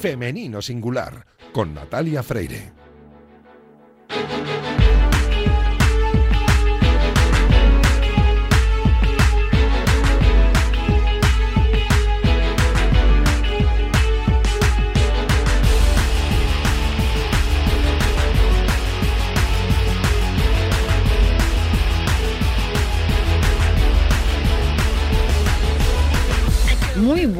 Femenino 0.00 0.62
Singular 0.62 1.26
con 1.52 1.74
Natalia 1.74 2.22
Freire. 2.22 2.79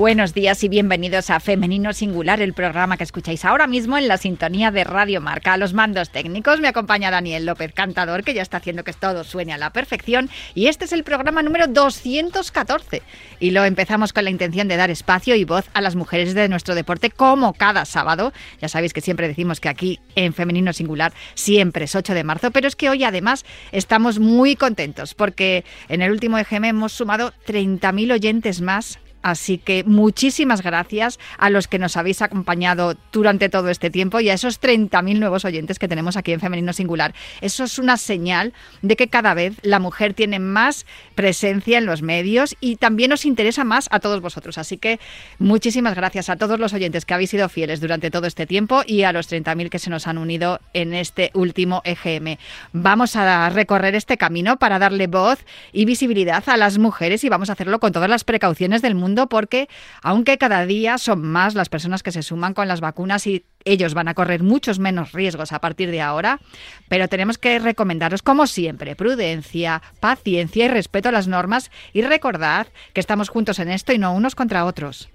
Buenos 0.01 0.33
días 0.33 0.65
y 0.65 0.71
bienvenidos 0.71 1.29
a 1.29 1.41
Femenino 1.41 1.93
Singular, 1.93 2.41
el 2.41 2.55
programa 2.55 2.97
que 2.97 3.05
escucháis 3.05 3.45
ahora 3.45 3.67
mismo 3.67 3.99
en 3.99 4.09
la 4.09 4.17
sintonía 4.17 4.71
de 4.71 4.83
Radio 4.83 5.21
Marca. 5.21 5.53
A 5.53 5.57
los 5.59 5.75
mandos 5.75 6.09
técnicos 6.09 6.59
me 6.59 6.69
acompaña 6.69 7.11
Daniel 7.11 7.45
López, 7.45 7.75
cantador, 7.75 8.25
que 8.25 8.33
ya 8.33 8.41
está 8.41 8.57
haciendo 8.57 8.83
que 8.83 8.95
todo 8.95 9.25
suene 9.25 9.53
a 9.53 9.59
la 9.59 9.75
perfección. 9.75 10.31
Y 10.55 10.69
este 10.69 10.87
es 10.87 10.95
el 10.95 11.05
programa 11.05 11.43
número 11.43 11.67
214. 11.67 13.03
Y 13.41 13.51
lo 13.51 13.63
empezamos 13.67 14.15
con 14.15 14.25
la 14.25 14.31
intención 14.31 14.69
de 14.69 14.79
dar 14.79 14.91
espacio 14.91 15.35
y 15.35 15.45
voz 15.45 15.67
a 15.75 15.83
las 15.83 15.97
mujeres 15.97 16.33
de 16.33 16.49
nuestro 16.49 16.75
deporte, 16.75 17.11
como 17.11 17.53
cada 17.53 17.85
sábado. 17.85 18.33
Ya 18.59 18.71
sabéis 18.71 18.95
que 18.95 19.03
siempre 19.03 19.29
decimos 19.29 19.61
que 19.61 19.69
aquí 19.69 20.01
en 20.15 20.33
Femenino 20.33 20.73
Singular 20.73 21.13
siempre 21.35 21.85
es 21.85 21.95
8 21.95 22.15
de 22.15 22.25
marzo, 22.25 22.51
pero 22.53 22.69
es 22.69 22.75
que 22.75 22.89
hoy 22.89 23.05
además 23.05 23.45
estamos 23.71 24.19
muy 24.19 24.57
contentos 24.57 25.13
porque 25.13 25.67
en 25.91 26.01
el 26.01 26.11
último 26.11 26.39
EGM 26.39 26.65
hemos 26.65 26.93
sumado 26.93 27.35
30.000 27.47 28.15
oyentes 28.15 28.63
más 28.63 28.99
Así 29.23 29.59
que 29.59 29.85
muchísimas 29.85 30.63
gracias 30.63 31.19
a 31.39 31.51
los 31.51 31.69
que 31.69 31.79
nos 31.79 31.97
habéis 31.97 32.23
acompañado 32.23 32.97
durante 33.13 33.49
todo 33.49 33.69
este 33.69 33.91
tiempo 33.91 34.21
y 34.21 34.31
a 34.31 34.35
esos 34.35 34.61
30.000 34.61 35.19
nuevos 35.19 35.45
oyentes 35.45 35.79
que 35.79 35.89
tenemos 35.89 36.17
aquí 36.17 36.33
en 36.33 36.41
Femenino 36.41 36.73
Singular. 36.73 37.15
Eso 37.41 37.65
es 37.65 37.79
una 37.79 37.97
señal 37.97 38.55
de 38.83 38.97
que 38.97 39.09
cada 39.09 39.35
vez 39.35 39.55
la 39.63 39.79
mujer 39.79 40.15
tiene 40.15 40.39
más 40.39 40.87
presencia 41.15 41.79
en 41.79 41.87
los 41.87 42.03
medios 42.03 42.57
y 42.61 42.77
también 42.77 43.11
nos 43.11 43.27
interesa 43.27 43.65
más 43.65 43.89
a 43.91 44.01
todos 44.01 44.21
vosotros. 44.23 44.57
Así 44.57 44.79
que 44.79 45.01
muchísimas 45.39 45.95
gracias 45.95 46.31
a 46.31 46.37
todos 46.37 46.59
los 46.59 46.73
oyentes 46.73 47.05
que 47.05 47.15
habéis 47.15 47.31
sido 47.31 47.49
fieles 47.49 47.81
durante 47.81 48.11
todo 48.11 48.27
este 48.27 48.47
tiempo 48.47 48.83
y 48.87 49.03
a 49.03 49.13
los 49.13 49.31
30.000 49.31 49.69
que 49.69 49.79
se 49.79 49.91
nos 49.91 50.07
han 50.07 50.17
unido 50.17 50.61
en 50.73 50.95
este 50.95 51.31
último 51.35 51.83
EGM. 51.85 52.39
Vamos 52.73 53.17
a 53.17 53.51
recorrer 53.51 53.95
este 53.95 54.17
camino 54.17 54.59
para 54.59 54.79
darle 54.79 55.07
voz 55.09 55.45
y 55.73 55.85
visibilidad 55.85 56.43
a 56.47 56.57
las 56.57 56.79
mujeres 56.79 57.23
y 57.25 57.29
vamos 57.29 57.51
a 57.51 57.53
hacerlo 57.53 57.81
con 57.81 57.93
todas 57.93 58.09
las 58.09 58.25
precauciones 58.25 58.81
del 58.81 58.95
mundo 58.95 59.10
porque 59.29 59.69
aunque 60.03 60.39
cada 60.39 60.67
día 60.67 60.99
son 60.99 61.23
más 61.23 61.55
las 61.55 61.69
personas 61.69 62.03
que 62.03 62.13
se 62.13 62.23
suman 62.23 62.55
con 62.55 62.69
las 62.69 62.81
vacunas 62.81 63.27
y 63.27 63.45
ellos 63.65 63.95
van 63.95 64.09
a 64.09 64.15
correr 64.15 64.43
muchos 64.43 64.79
menos 64.79 65.13
riesgos 65.13 65.53
a 65.53 65.61
partir 65.61 65.91
de 65.91 66.01
ahora, 66.01 66.41
pero 66.89 67.09
tenemos 67.09 67.39
que 67.39 67.59
recomendaros 67.59 68.23
como 68.23 68.47
siempre 68.47 68.97
prudencia, 68.97 69.83
paciencia 70.01 70.65
y 70.65 70.69
respeto 70.69 71.09
a 71.09 71.13
las 71.13 71.29
normas 71.29 71.71
y 71.93 72.03
recordad 72.03 72.69
que 72.93 73.01
estamos 73.01 73.29
juntos 73.29 73.59
en 73.59 73.71
esto 73.71 73.93
y 73.93 73.99
no 73.99 74.15
unos 74.15 74.35
contra 74.35 74.65
otros. 74.65 75.11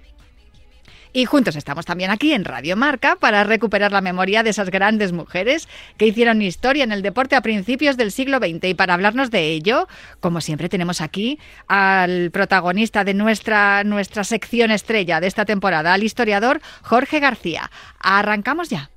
Y 1.15 1.23
juntos 1.23 1.55
estamos 1.55 1.85
también 1.85 2.11
aquí 2.11 2.33
en 2.33 2.43
Radio 2.43 2.75
Marca 2.75 3.15
para 3.15 3.45
recuperar 3.45 3.93
la 3.93 4.01
memoria 4.01 4.43
de 4.43 4.49
esas 4.49 4.69
grandes 4.69 5.13
mujeres 5.13 5.69
que 5.95 6.07
hicieron 6.07 6.41
historia 6.41 6.83
en 6.83 6.91
el 6.91 7.01
deporte 7.01 7.37
a 7.37 7.41
principios 7.41 7.95
del 7.95 8.11
siglo 8.11 8.39
XX. 8.39 8.65
Y 8.65 8.73
para 8.73 8.95
hablarnos 8.95 9.31
de 9.31 9.51
ello, 9.51 9.87
como 10.19 10.41
siempre, 10.41 10.67
tenemos 10.67 10.99
aquí 10.99 11.39
al 11.69 12.31
protagonista 12.31 13.05
de 13.05 13.13
nuestra, 13.13 13.85
nuestra 13.85 14.25
sección 14.25 14.71
estrella 14.71 15.21
de 15.21 15.27
esta 15.27 15.45
temporada, 15.45 15.93
al 15.93 16.03
historiador 16.03 16.59
Jorge 16.81 17.21
García. 17.21 17.71
Arrancamos 18.01 18.67
ya. 18.67 18.89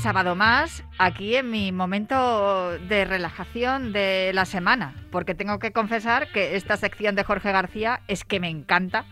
Sábado 0.00 0.34
más 0.34 0.82
aquí 0.96 1.36
en 1.36 1.50
mi 1.50 1.72
momento 1.72 2.78
de 2.88 3.04
relajación 3.04 3.92
de 3.92 4.30
la 4.32 4.46
semana, 4.46 4.94
porque 5.10 5.34
tengo 5.34 5.58
que 5.58 5.72
confesar 5.72 6.32
que 6.32 6.56
esta 6.56 6.78
sección 6.78 7.14
de 7.16 7.22
Jorge 7.22 7.52
García 7.52 8.00
es 8.08 8.24
que 8.24 8.40
me 8.40 8.48
encanta. 8.48 9.04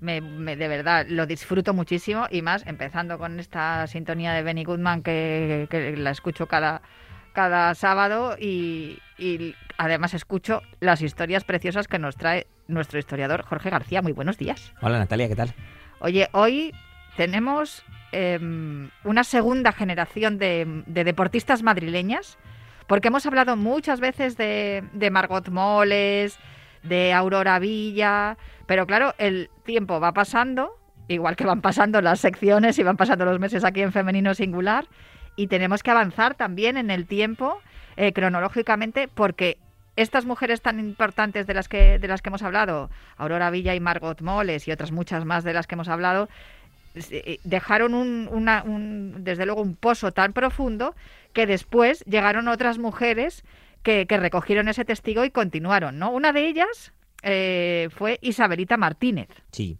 Me, 0.00 0.22
de 0.22 0.68
verdad 0.68 1.04
lo 1.10 1.26
disfruto 1.26 1.74
muchísimo 1.74 2.26
y 2.30 2.40
más 2.40 2.66
empezando 2.66 3.18
con 3.18 3.38
esta 3.38 3.86
sintonía 3.86 4.32
de 4.32 4.42
Benny 4.42 4.64
Goodman 4.64 5.02
que, 5.02 5.94
la 5.98 6.10
escucho 6.10 6.46
cada, 6.46 6.80
cada 7.34 7.74
sábado 7.74 8.36
y, 8.40 8.98
y, 9.18 9.54
además 9.76 10.14
escucho 10.14 10.62
las 10.80 11.02
historias 11.02 11.44
preciosas 11.44 11.86
que 11.86 11.98
nos 11.98 12.16
trae 12.16 12.46
nuestro 12.66 12.98
historiador 12.98 13.44
Jorge 13.44 13.68
García. 13.68 14.00
Muy 14.00 14.12
buenos 14.12 14.38
días. 14.38 14.72
Hola 14.80 14.98
Natalia, 14.98 15.28
¿qué 15.28 15.36
tal? 15.36 15.52
Oye, 15.98 16.30
hoy 16.32 16.72
tenemos 17.18 17.84
Em, 18.12 18.90
una 19.04 19.22
segunda 19.22 19.70
generación 19.72 20.36
de, 20.38 20.82
deportistas 20.86 21.62
madrileñas, 21.62 22.38
porque 22.88 23.08
hemos 23.08 23.24
hablado 23.24 23.56
muchas 23.56 24.00
veces 24.00 24.36
de, 24.36 24.82
Margot 25.12 25.48
Moles, 25.48 26.36
de 26.82 27.12
Aurora 27.12 27.60
Villa, 27.60 28.36
pero 28.66 28.86
claro, 28.86 29.14
el 29.18 29.48
tiempo 29.64 30.00
va 30.00 30.12
pasando, 30.12 30.76
igual 31.06 31.36
que 31.36 31.46
van 31.46 31.60
pasando 31.60 32.00
las 32.00 32.18
secciones 32.18 32.78
y 32.80 32.82
van 32.82 32.96
pasando 32.96 33.24
los 33.24 33.38
meses 33.38 33.64
aquí 33.64 33.80
en 33.80 33.92
Femenino 33.92 34.34
Singular, 34.34 34.86
y 35.36 35.46
tenemos 35.46 35.84
que 35.84 35.92
avanzar 35.92 36.34
también 36.34 36.76
en 36.76 36.90
el 36.90 37.06
tiempo 37.06 37.60
eh, 37.96 38.12
cronológicamente 38.12 39.06
porque 39.06 39.58
estas 39.96 40.24
mujeres 40.24 40.62
tan 40.62 40.80
importantes 40.80 41.46
de 41.46 41.54
las 41.54 41.68
que 41.68 41.98
de 41.98 42.08
las 42.08 42.22
que 42.22 42.30
hemos 42.30 42.42
hablado, 42.42 42.90
Aurora 43.16 43.50
Villa 43.50 43.74
y 43.74 43.80
Margot 43.80 44.20
Moles 44.22 44.66
y 44.66 44.72
otras 44.72 44.92
muchas 44.92 45.24
más 45.24 45.44
de 45.44 45.52
las 45.52 45.66
que 45.66 45.74
hemos 45.74 45.88
hablado, 45.88 46.28
dejaron 47.44 47.94
un, 47.94 49.24
desde 49.24 49.46
luego 49.46 49.62
un 49.62 49.76
pozo 49.76 50.12
tan 50.12 50.32
profundo 50.32 50.94
que 51.32 51.46
después 51.46 52.04
llegaron 52.04 52.48
otras 52.48 52.78
mujeres 52.78 53.44
que, 53.82 54.04
recogieron 54.08 54.68
ese 54.68 54.84
testigo 54.84 55.24
y 55.24 55.30
continuaron, 55.30 55.98
¿no? 55.98 56.10
Una 56.10 56.32
de 56.32 56.48
ellas 56.48 56.92
eh, 57.22 57.88
fue 57.92 58.18
Isabelita 58.22 58.76
Martínez. 58.76 59.28
Sí. 59.52 59.78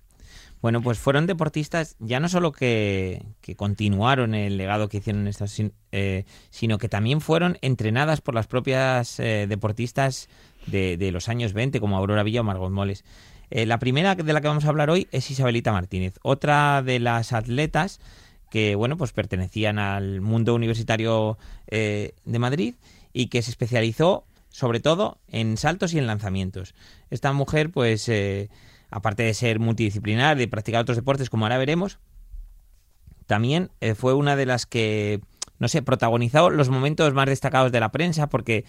Bueno, 0.63 0.83
pues 0.83 0.99
fueron 0.99 1.27
deportistas 1.27 1.97
ya 2.01 2.21
no 2.21 2.29
solo 2.29 2.53
que, 2.53 3.23
continuaron 3.57 4.35
el 4.35 4.59
legado 4.59 4.89
que 4.89 4.99
hicieron 4.99 5.27
estas, 5.27 5.59
eh, 5.91 6.25
sino 6.51 6.77
que 6.77 6.91
también 6.91 7.23
fueron 7.23 7.57
entrenadas 7.63 8.21
por 8.21 8.35
las 8.35 8.47
propias 8.47 9.17
deportistas 9.17 10.29
de, 10.67 10.99
de, 10.99 11.13
los 11.13 11.31
años 11.31 11.55
20, 11.55 11.81
como 11.81 11.97
Aurora 11.97 12.23
Villa 12.23 12.43
o 12.43 12.45
Margot 12.45 12.71
Moles. 12.71 13.05
Eh, 13.51 13.67
la 13.67 13.79
primera 13.79 14.15
de 14.15 14.33
la 14.33 14.41
que 14.41 14.49
vamos 14.49 14.65
a 14.65 14.69
hablar 14.69 14.91
hoy 14.91 15.09
es 15.11 15.29
Isabelita 15.31 15.73
Martínez, 15.73 16.15
otra 16.23 16.83
de 16.83 17.01
las 17.01 17.33
atletas 17.33 18.01
que 18.49 18.75
bueno 18.77 18.97
pues 18.97 19.13
pertenecían 19.13 19.79
al 19.79 20.21
mundo 20.21 20.55
universitario 20.55 21.37
eh, 21.67 22.15
de 22.25 22.39
Madrid 22.39 22.75
y 23.13 23.27
que 23.27 23.43
se 23.43 23.51
especializó 23.51 24.25
sobre 24.51 24.81
todo 24.81 25.19
en 25.29 25.57
saltos 25.57 25.95
y 25.95 25.99
en 25.99 26.07
lanzamientos. 26.07 26.75
Esta 27.11 27.33
mujer 27.33 27.71
pues 27.71 28.09
eh, 28.09 28.51
aparte 28.89 29.25
de 29.25 29.35
ser 29.35 29.59
multidisciplinar, 29.59 30.37
de 30.37 30.49
practicar 30.49 30.83
otros 30.83 30.97
deportes 30.97 31.29
como 31.29 31.45
ahora 31.45 31.59
veremos, 31.59 31.99
también 33.27 33.71
fue 33.95 34.15
una 34.15 34.35
de 34.35 34.47
las 34.47 34.67
que 34.67 35.21
no 35.61 35.69
sé, 35.69 35.83
protagonizó 35.83 36.51
los 36.51 36.69
momentos 36.69 37.15
más 37.15 37.27
destacados 37.27 37.71
de 37.71 37.79
la 37.79 37.93
prensa 37.93 38.29
porque 38.29 38.65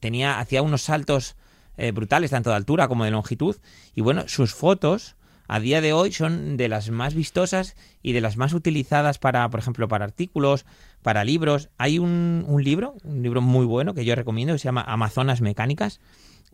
tenía 0.00 0.38
hacía 0.38 0.60
unos 0.60 0.82
saltos 0.82 1.36
eh, 1.76 1.92
brutales, 1.92 2.30
tanto 2.30 2.50
de 2.50 2.56
altura 2.56 2.88
como 2.88 3.04
de 3.04 3.10
longitud. 3.10 3.56
Y 3.94 4.00
bueno, 4.00 4.24
sus 4.28 4.54
fotos 4.54 5.16
a 5.48 5.60
día 5.60 5.80
de 5.80 5.92
hoy 5.92 6.12
son 6.12 6.56
de 6.56 6.68
las 6.68 6.90
más 6.90 7.14
vistosas 7.14 7.76
y 8.02 8.12
de 8.12 8.20
las 8.20 8.36
más 8.36 8.54
utilizadas 8.54 9.18
para, 9.18 9.48
por 9.50 9.60
ejemplo, 9.60 9.88
para 9.88 10.04
artículos, 10.04 10.64
para 11.02 11.24
libros. 11.24 11.68
Hay 11.78 11.98
un, 11.98 12.46
libro, 12.62 12.94
un 13.04 13.22
libro 13.22 13.40
muy 13.40 13.66
bueno 13.66 13.94
que 13.94 14.04
yo 14.04 14.14
recomiendo, 14.14 14.54
que 14.54 14.58
se 14.58 14.64
llama 14.64 14.84
Amazonas 14.86 15.40
Mecánicas, 15.40 16.00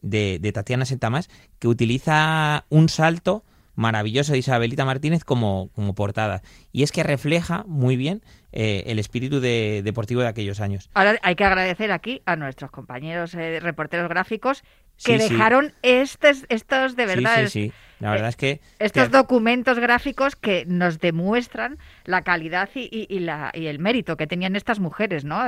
de, 0.03 0.39
de 0.41 0.53
Tatiana 0.53 0.85
Sentamás, 0.85 1.29
que 1.59 1.69
utiliza 1.69 2.65
un 2.71 2.89
salto 2.89 3.45
maravilloso 3.79 4.33
de 4.33 4.39
Isabelita 4.39 4.85
Martínez 4.85 5.23
como, 5.23 5.71
como 5.73 5.95
portada. 5.95 6.43
Y 6.73 6.83
es 6.83 6.91
que 6.91 7.05
refleja 7.05 7.65
muy 7.69 7.97
bien 7.97 8.23
eh, 8.51 8.83
el 8.87 8.99
espíritu 8.99 9.39
de, 9.39 9.83
deportivo 9.85 10.21
de 10.21 10.27
aquellos 10.27 10.61
años. 10.61 10.91
Ahora 10.95 11.17
hay 11.23 11.37
que 11.37 11.45
agradecer 11.45 11.93
aquí 11.93 12.21
a 12.27 12.35
nuestros 12.35 12.73
compañeros 12.73 13.35
eh, 13.35 13.61
reporteros 13.61 14.09
gráficos 14.09 14.65
que 15.05 15.19
dejaron 15.19 15.73
Estos, 15.83 16.45
estos 16.49 16.97
de 16.97 17.07
verdad. 17.07 17.47
Sí, 17.47 17.67
sí, 17.69 17.73
La 18.01 18.11
verdad 18.11 18.29
es 18.29 18.37
que. 18.37 18.61
Estos 18.79 19.11
documentos 19.11 19.79
gráficos 19.79 20.37
que 20.37 20.65
nos 20.67 20.99
demuestran 20.99 21.79
la 22.05 22.23
calidad 22.23 22.69
y, 22.75 23.07
y, 23.09 23.19
la, 23.21 23.51
y 23.55 23.67
el 23.67 23.79
mérito 23.79 24.17
que 24.17 24.27
tenían 24.27 24.57
estas 24.57 24.81
mujeres, 24.81 25.25
¿no? 25.25 25.39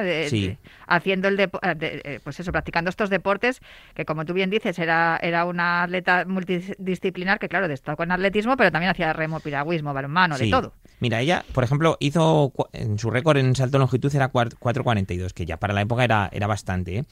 haciendo 0.86 1.28
el. 1.28 1.40
Eh, 1.40 2.20
pues 2.22 2.40
eso, 2.40 2.52
practicando 2.52 2.90
estos 2.90 3.10
deportes, 3.10 3.60
que 3.94 4.04
como 4.04 4.24
tú 4.24 4.32
bien 4.34 4.50
dices, 4.50 4.78
era, 4.78 5.18
era 5.22 5.44
una 5.44 5.84
atleta 5.84 6.24
multidisciplinar 6.26 7.38
que, 7.38 7.48
claro, 7.48 7.68
destacó 7.68 8.02
en 8.02 8.12
atletismo, 8.12 8.56
pero 8.56 8.70
también 8.70 8.90
hacía 8.90 9.12
remo, 9.12 9.40
piragüismo, 9.40 9.92
balonmano, 9.92 10.38
de 10.38 10.50
todo. 10.50 10.74
Mira, 11.00 11.20
ella, 11.20 11.44
por 11.52 11.64
ejemplo, 11.64 11.96
hizo. 12.00 12.52
En 12.72 12.98
su 12.98 13.10
récord 13.10 13.38
en 13.38 13.56
salto 13.56 13.78
de 13.78 13.80
longitud 13.80 14.14
era 14.14 14.32
4.42, 14.32 15.32
que 15.32 15.46
ya 15.46 15.56
para 15.56 15.72
la 15.72 15.80
época 15.80 16.04
era, 16.04 16.28
era 16.32 16.46
bastante, 16.46 16.98
¿eh? 16.98 17.04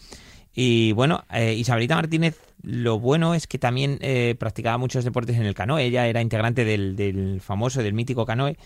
Y 0.54 0.92
bueno, 0.92 1.24
eh, 1.32 1.54
Isabelita 1.54 1.94
Martínez, 1.94 2.38
lo 2.62 2.98
bueno 2.98 3.34
es 3.34 3.46
que 3.46 3.58
también 3.58 3.98
eh, 4.00 4.34
practicaba 4.38 4.78
muchos 4.78 5.04
deportes 5.04 5.36
en 5.36 5.44
el 5.44 5.54
canoe. 5.54 5.84
Ella 5.84 6.06
era 6.06 6.20
integrante 6.20 6.64
del, 6.64 7.40
famoso, 7.40 7.82
del 7.82 7.94
mítico 7.94 8.26
canoe, 8.26 8.56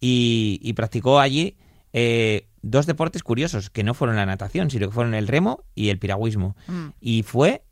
y, 0.00 0.72
practicó 0.74 1.20
allí 1.20 1.56
eh, 1.92 2.46
dos 2.62 2.86
deportes 2.86 3.22
curiosos, 3.22 3.70
que 3.70 3.84
no 3.84 3.94
fueron 3.94 4.16
la 4.16 4.26
natación, 4.26 4.70
sino 4.70 4.88
que 4.88 4.94
fueron 4.94 5.14
el 5.14 5.28
remo 5.28 5.64
y 5.74 5.88
el 5.88 5.98
piragüismo. 5.98 6.56
Mm. 6.66 6.86
Y 7.00 7.22
fue 7.22 7.62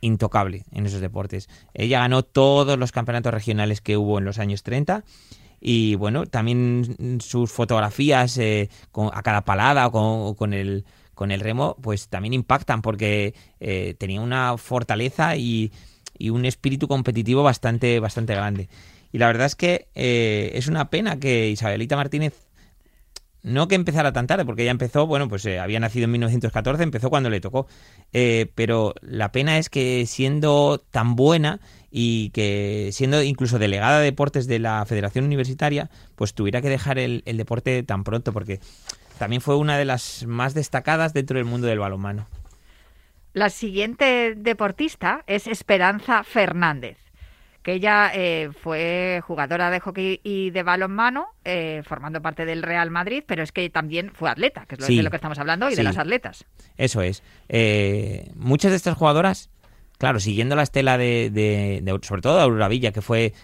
intocable 0.00 0.64
en 0.72 0.86
esos 0.86 1.00
deportes. 1.00 1.48
Ella 1.74 2.00
ganó 2.00 2.22
todos 2.22 2.78
los 2.78 2.92
campeonatos 2.92 3.32
regionales 3.32 3.80
que 3.80 3.96
hubo 3.96 4.18
en 4.18 4.24
los 4.24 4.38
años 4.38 4.62
30 4.62 5.04
y 5.60 5.94
bueno, 5.94 6.26
también 6.26 7.18
sus 7.22 7.52
fotografías 7.52 8.38
a 8.38 9.22
cada 9.22 9.44
palada 9.44 9.88
o 9.88 10.34
con 10.34 10.54
el 10.54 10.84
con 11.20 11.32
el 11.32 11.40
remo, 11.40 11.76
pues 11.82 12.08
también 12.08 12.32
impactan 12.32 12.80
porque 12.80 13.34
eh, 13.60 13.94
tenía 13.98 14.22
una 14.22 14.56
fortaleza 14.56 15.36
y, 15.36 15.70
un 16.18 16.46
espíritu 16.46 16.88
competitivo 16.88 17.42
bastante, 17.42 18.00
bastante 18.00 18.34
grande. 18.34 18.70
Y 19.12 19.18
la 19.18 19.26
verdad 19.26 19.44
es 19.44 19.54
que 19.54 19.88
eh, 19.94 20.52
es 20.54 20.66
una 20.66 20.88
pena 20.88 21.18
que 21.18 21.50
Isabelita 21.50 21.94
Martínez 21.94 22.48
no 23.42 23.68
que 23.68 23.74
empezara 23.74 24.14
tan 24.14 24.26
tarde, 24.26 24.46
porque 24.46 24.62
ella 24.62 24.70
empezó, 24.70 25.06
bueno, 25.06 25.28
pues 25.28 25.44
eh, 25.44 25.58
había 25.58 25.78
nacido 25.78 26.06
en 26.06 26.12
1914, 26.12 26.82
empezó 26.82 27.10
cuando 27.10 27.28
le 27.28 27.42
tocó. 27.42 27.66
pero 28.54 28.94
la 29.02 29.30
pena 29.30 29.58
es 29.58 29.68
que 29.68 30.06
siendo 30.06 30.82
tan 30.90 31.16
buena 31.16 31.60
y 31.90 32.30
que 32.30 32.88
siendo 32.92 33.22
incluso 33.22 33.58
delegada 33.58 33.98
de 33.98 34.06
deportes 34.06 34.46
de 34.46 34.58
la 34.58 34.86
Federación 34.86 35.26
Universitaria, 35.26 35.90
pues 36.16 36.32
tuviera 36.32 36.62
que 36.62 36.70
dejar 36.70 36.98
el 36.98 37.22
deporte 37.36 37.82
tan 37.82 38.04
pronto, 38.04 38.32
porque 38.32 38.60
también 39.20 39.42
fue 39.42 39.54
una 39.54 39.76
de 39.76 39.84
las 39.84 40.24
más 40.26 40.54
destacadas 40.54 41.12
dentro 41.12 41.36
del 41.36 41.44
mundo 41.44 41.66
del 41.66 41.78
balonmano. 41.78 42.26
La 43.34 43.50
siguiente 43.50 44.34
deportista 44.34 45.24
es 45.26 45.46
Esperanza 45.46 46.24
Fernández, 46.24 46.96
que 47.62 47.74
ella 47.74 48.10
eh, 48.14 48.48
fue 48.62 49.20
jugadora 49.22 49.68
de 49.68 49.78
hockey 49.78 50.20
y 50.24 50.48
de 50.48 50.62
balonmano, 50.62 51.34
eh, 51.44 51.82
formando 51.84 52.22
parte 52.22 52.46
del 52.46 52.62
Real 52.62 52.90
Madrid, 52.90 53.22
pero 53.26 53.42
es 53.42 53.52
que 53.52 53.68
también 53.68 54.10
fue 54.14 54.30
atleta, 54.30 54.64
que 54.64 54.76
es 54.76 54.86
de 54.86 55.02
lo 55.02 55.10
que 55.10 55.16
estamos 55.16 55.38
hablando, 55.38 55.68
y 55.68 55.74
de 55.74 55.82
las 55.82 55.98
atletas. 55.98 56.46
Eso 56.78 57.02
es. 57.02 57.22
Eh, 57.50 58.30
muchas 58.36 58.70
de 58.70 58.78
estas 58.78 58.96
jugadoras, 58.96 59.50
claro, 59.98 60.18
siguiendo 60.18 60.56
la 60.56 60.62
estela 60.62 60.96
de, 60.96 61.82
sobre 62.00 62.22
todo 62.22 62.38
de 62.38 62.42
Aurora 62.44 62.68
Villa, 62.68 62.90
que 62.92 63.02
fue 63.02 63.34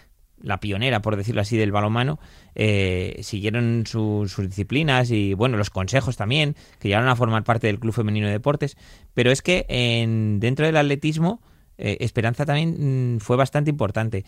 la 0.41 0.59
pionera, 0.59 1.03
por 1.03 1.17
decirlo 1.17 1.43
así, 1.43 1.59
del 1.59 1.71
balonmano, 1.71 2.19
eh, 2.59 3.19
siguieron 3.23 3.85
sus 3.87 4.35
disciplinas 4.39 5.11
y, 5.11 5.35
bueno, 5.35 5.59
los 5.59 5.69
consejos 5.69 6.17
también, 6.17 6.57
que 6.81 6.89
llegaron 6.89 7.11
a 7.11 7.15
formar 7.15 7.45
parte 7.45 7.67
del 7.67 7.79
Club 7.79 7.93
Femenino 7.93 8.27
de 8.27 8.33
Deportes. 8.33 8.79
Pero 9.13 9.31
es 9.31 9.43
que 9.43 9.67
en, 9.69 10.41
dentro 10.41 10.65
del 10.65 10.79
atletismo, 10.79 11.43
eh, 11.77 11.99
Esperanza 12.01 12.47
también 12.47 13.17
mm, 13.17 13.21
fue 13.21 13.37
bastante 13.37 13.69
importante. 13.69 14.25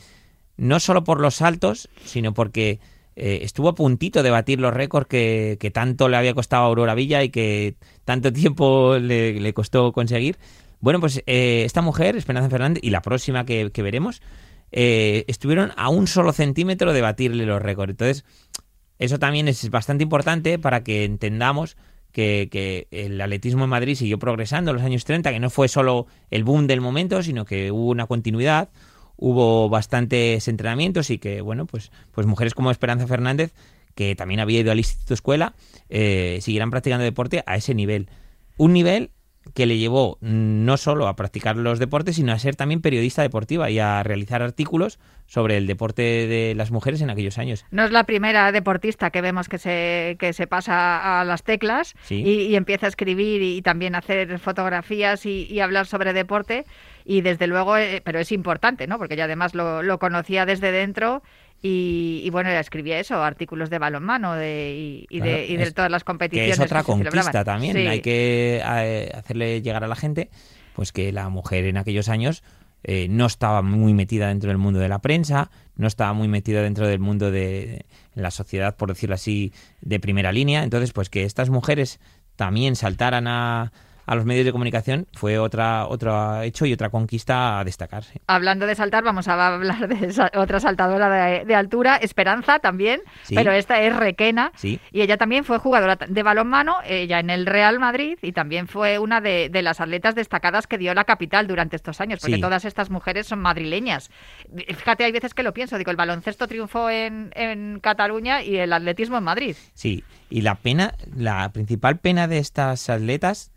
No 0.58 0.78
solo 0.78 1.04
por 1.04 1.20
los 1.20 1.36
saltos, 1.36 1.88
sino 2.04 2.34
porque 2.34 2.80
eh, 3.16 3.40
estuvo 3.42 3.70
a 3.70 3.74
puntito 3.74 4.22
de 4.22 4.30
batir 4.30 4.60
los 4.60 4.74
récords 4.74 5.08
que, 5.08 5.70
tanto 5.72 6.10
le 6.10 6.18
había 6.18 6.34
costado 6.34 6.64
a 6.64 6.66
Aurora 6.66 6.94
Villa 6.94 7.22
y 7.22 7.30
que 7.30 7.76
tanto 8.04 8.30
tiempo 8.34 8.98
le, 8.98 9.54
costó 9.54 9.90
conseguir. 9.92 10.36
Bueno, 10.80 11.00
pues 11.00 11.22
esta 11.26 11.80
mujer, 11.80 12.14
Esperanza 12.14 12.50
Fernández, 12.50 12.84
y 12.84 12.90
la 12.90 13.00
próxima 13.00 13.46
que 13.46 13.70
veremos, 13.82 14.20
eh, 14.72 15.24
estuvieron 15.28 15.72
a 15.76 15.88
un 15.88 16.06
solo 16.06 16.32
centímetro 16.32 16.92
de 16.92 17.00
batirle 17.00 17.46
los 17.46 17.62
récords. 17.62 17.90
Entonces, 17.90 18.24
eso 18.98 19.18
también 19.18 19.48
es 19.48 19.70
bastante 19.70 20.02
importante 20.02 20.58
para 20.58 20.82
que 20.82 21.04
entendamos 21.04 21.76
que, 22.12 22.88
el 22.90 23.20
atletismo 23.20 23.64
en 23.64 23.70
Madrid 23.70 23.94
siguió 23.94 24.18
progresando 24.18 24.70
en 24.70 24.76
los 24.76 24.84
años 24.84 25.04
30, 25.04 25.30
que 25.30 25.40
no 25.40 25.50
fue 25.50 25.68
solo 25.68 26.06
el 26.30 26.44
boom 26.44 26.66
del 26.66 26.80
momento, 26.80 27.22
sino 27.22 27.44
que 27.44 27.70
hubo 27.70 27.90
una 27.90 28.06
continuidad, 28.06 28.70
hubo 29.16 29.68
bastantes 29.68 30.48
entrenamientos 30.48 31.10
y 31.10 31.18
que, 31.18 31.40
bueno, 31.40 31.66
pues, 31.66 31.92
pues 32.12 32.26
mujeres 32.26 32.54
como 32.54 32.70
Esperanza 32.70 33.06
Fernández, 33.06 33.52
que 33.94 34.14
también 34.16 34.40
había 34.40 34.60
ido 34.60 34.72
al 34.72 34.78
Instituto 34.78 35.14
Escuela, 35.14 35.54
eh, 35.88 36.38
siguieran 36.40 36.70
practicando 36.70 37.04
deporte 37.04 37.42
a 37.46 37.56
ese 37.56 37.74
nivel. 37.74 38.08
Un 38.56 38.72
nivel 38.72 39.10
que 39.54 39.66
le 39.66 39.78
llevó 39.78 40.18
no 40.20 40.76
solo 40.76 41.08
a 41.08 41.16
practicar 41.16 41.56
los 41.56 41.78
deportes, 41.78 42.16
sino 42.16 42.32
a 42.32 42.38
ser 42.38 42.56
también 42.56 42.80
periodista 42.80 43.22
deportiva 43.22 43.70
y 43.70 43.78
a 43.78 44.02
realizar 44.02 44.42
artículos 44.42 44.98
sobre 45.26 45.56
el 45.56 45.66
deporte 45.66 46.02
de 46.02 46.54
las 46.56 46.70
mujeres 46.70 47.02
en 47.02 47.10
aquellos 47.10 47.38
años. 47.38 47.64
No 47.70 47.84
es 47.84 47.90
la 47.90 48.04
primera 48.04 48.50
deportista 48.50 49.10
que 49.10 49.20
vemos 49.20 49.48
que 49.48 49.58
se, 49.58 50.16
que 50.18 50.32
se 50.32 50.46
pasa 50.46 51.20
a 51.20 51.24
las 51.24 51.42
teclas 51.42 51.94
y, 52.08 52.54
empieza 52.54 52.86
a 52.86 52.88
escribir 52.88 53.42
y, 53.42 53.62
también 53.62 53.94
hacer 53.94 54.38
fotografías 54.38 55.26
y, 55.26 55.60
hablar 55.60 55.86
sobre 55.86 56.12
deporte. 56.12 56.64
Y 57.04 57.22
desde 57.22 57.46
luego, 57.46 57.76
eh, 57.76 58.02
pero 58.04 58.18
es 58.18 58.32
importante, 58.32 58.86
¿no? 58.86 58.98
Porque 58.98 59.16
ya 59.16 59.24
además 59.24 59.54
lo, 59.54 59.82
lo 59.82 59.98
conocía 59.98 60.44
desde 60.44 60.72
dentro 60.72 61.22
y, 61.60 62.22
y, 62.24 62.30
bueno, 62.30 62.50
escribía 62.50 63.00
eso, 63.00 63.22
artículos 63.22 63.70
de 63.70 63.78
balonmano 63.78 64.34
de, 64.34 65.06
y, 65.08 65.20
de, 65.20 65.46
y 65.46 65.56
de 65.56 65.72
todas 65.72 65.90
las 65.90 66.04
competiciones. 66.04 66.56
Que 66.56 66.62
es 66.62 66.66
otra 66.70 66.84
conquista 66.84 67.44
también. 67.44 67.76
Hay 67.76 68.00
que 68.00 68.62
eh, 68.64 69.10
hacerle 69.14 69.60
llegar 69.62 69.84
a 69.84 69.88
la 69.88 69.96
gente 69.96 70.30
pues 70.78 70.92
que 70.92 71.10
la 71.10 71.28
mujer 71.28 71.64
en 71.64 71.76
aquellos 71.76 72.08
años 72.08 72.44
eh, 72.84 73.08
no 73.10 73.26
estaba 73.26 73.62
muy 73.62 73.94
metida 73.94 74.28
dentro 74.28 74.48
del 74.48 74.58
mundo 74.58 74.78
de 74.78 74.88
la 74.88 75.00
prensa, 75.00 75.50
no 75.74 75.88
estaba 75.88 76.12
muy 76.12 76.28
metida 76.28 76.62
dentro 76.62 76.86
del 76.86 77.00
mundo 77.00 77.32
de 77.32 77.84
la 78.14 78.30
sociedad, 78.30 78.76
por 78.76 78.88
decirlo 78.88 79.16
así, 79.16 79.52
de 79.80 79.98
primera 79.98 80.30
línea. 80.30 80.62
Entonces, 80.62 80.92
pues 80.92 81.10
que 81.10 81.24
estas 81.24 81.50
mujeres 81.50 81.98
también 82.36 82.76
saltaran 82.76 83.26
a, 83.26 83.72
a 84.08 84.14
los 84.14 84.24
medios 84.24 84.46
de 84.46 84.52
comunicación 84.52 85.06
fue 85.12 85.38
otra 85.38 85.86
otro 85.86 86.40
hecho 86.40 86.64
y 86.64 86.72
otra 86.72 86.88
conquista 86.88 87.60
a 87.60 87.64
destacar. 87.64 88.04
Hablando 88.26 88.66
de 88.66 88.74
saltar, 88.74 89.04
vamos 89.04 89.28
a 89.28 89.54
hablar 89.54 89.86
de 89.86 90.28
otra 90.34 90.60
saltadora 90.60 91.44
de, 91.44 91.54
altura, 91.54 91.96
Esperanza 91.96 92.58
también, 92.58 93.02
pero 93.34 93.52
esta 93.52 93.82
es 93.82 93.94
Requena 93.94 94.50
y 94.62 94.80
ella 94.92 95.18
también 95.18 95.44
fue 95.44 95.58
jugadora 95.58 95.96
de 95.96 96.22
balonmano, 96.22 96.76
ella 96.86 97.20
en 97.20 97.28
el 97.28 97.44
Real 97.44 97.78
Madrid 97.78 98.18
y 98.22 98.32
también 98.32 98.66
fue 98.66 98.98
una 98.98 99.20
de, 99.20 99.50
las 99.62 99.80
atletas 99.80 100.14
destacadas 100.14 100.66
que 100.66 100.78
dio 100.78 100.94
la 100.94 101.04
capital 101.04 101.46
durante 101.46 101.76
estos 101.76 102.00
años, 102.00 102.20
porque 102.20 102.38
todas 102.38 102.64
estas 102.64 102.88
mujeres 102.88 103.26
son 103.26 103.40
madrileñas. 103.40 104.10
Fíjate, 104.56 105.04
hay 105.04 105.12
veces 105.12 105.34
que 105.34 105.42
lo 105.42 105.52
pienso, 105.52 105.76
digo, 105.76 105.90
el 105.90 105.98
baloncesto 105.98 106.48
triunfó 106.48 106.88
en, 106.88 107.30
en 107.34 107.80
Cataluña 107.80 108.42
y 108.42 108.56
el 108.56 108.72
atletismo 108.72 109.18
en 109.18 109.24
Madrid. 109.24 109.56
Sí, 109.74 110.02
y 110.30 110.40
la 110.40 110.54
pena, 110.54 110.94
la 111.14 111.50
principal 111.52 111.98
pena 111.98 112.26
de 112.26 112.38
estas 112.38 112.88
atletas 112.88 113.52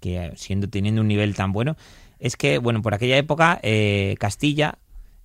que 0.00 0.32
siendo 0.36 0.68
teniendo 0.68 1.00
un 1.00 1.08
nivel 1.08 1.34
tan 1.34 1.52
bueno, 1.52 1.76
es 2.18 2.36
que, 2.36 2.58
bueno, 2.58 2.82
por 2.82 2.94
aquella 2.94 3.16
época 3.16 3.60
eh, 3.62 4.16
Castilla 4.18 4.78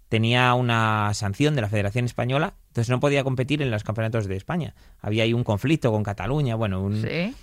tenía 0.09 0.53
una 0.53 1.11
sanción 1.13 1.55
de 1.55 1.61
la 1.61 1.69
Federación 1.69 2.05
Española, 2.05 2.53
entonces 2.67 2.89
no 2.89 2.99
podía 2.99 3.23
competir 3.23 3.61
en 3.61 3.71
los 3.71 3.83
campeonatos 3.83 4.27
de 4.27 4.35
España. 4.35 4.75
Había 5.01 5.23
ahí 5.23 5.33
un 5.33 5.43
conflicto 5.43 5.91
con 5.91 6.03
Cataluña, 6.03 6.55
bueno, 6.55 6.81
un... 6.81 7.01
¿Sí? 7.01 7.33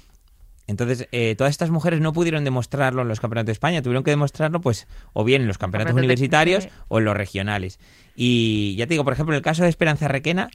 Entonces, 0.68 1.08
eh, 1.10 1.34
todas 1.37 1.50
estas 1.50 1.70
mujeres 1.70 2.00
no 2.00 2.12
pudieron 2.12 2.44
demostrarlo 2.44 3.02
en 3.02 3.08
los 3.08 3.18
campeonatos 3.18 3.46
de 3.46 3.52
España, 3.52 3.82
tuvieron 3.82 4.04
que 4.04 4.12
demostrarlo, 4.12 4.60
pues, 4.60 4.87
o 5.12 5.25
bien 5.25 5.42
en 5.42 5.49
los 5.49 5.58
campeonatos 5.58 5.96
universitarios 5.96 6.68
o 6.87 7.00
en 7.00 7.06
los 7.06 7.16
regionales. 7.16 7.80
Y 8.14 8.76
ya 8.76 8.87
te 8.87 8.94
digo, 8.94 9.02
por 9.02 9.12
ejemplo, 9.12 9.34
en 9.34 9.38
el 9.38 9.42
caso 9.42 9.64
de 9.64 9.68
Esperanza 9.68 10.06
Requena, 10.06 10.49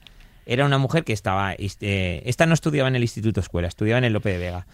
era 0.46 0.66
una 0.66 0.78
mujer 0.78 1.04
que 1.04 1.12
estaba. 1.12 1.54
Eh, 1.58 2.24
esta 2.26 2.46
no 2.46 2.54
estudiaba 2.54 2.88
en 2.88 2.96
el 2.96 3.02
Instituto 3.02 3.42
Escuela, 3.42 3.68
estudiaba 3.68 3.98
en 3.98 4.06
el 4.06 4.14
Lope 4.14 4.30
de 4.30 4.38
Vega 4.38 4.68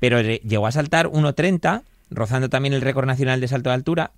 pero 0.00 0.20
llegó 0.22 0.66
a 0.66 0.72
saltar 0.72 1.06
1.30, 1.06 1.82
rozando 2.10 2.48
también 2.48 2.74
el 2.74 2.80
récord 2.80 3.06
nacional 3.06 3.40
de 3.40 3.46
salto 3.48 3.70
de 3.70 3.74
altura. 3.74 4.10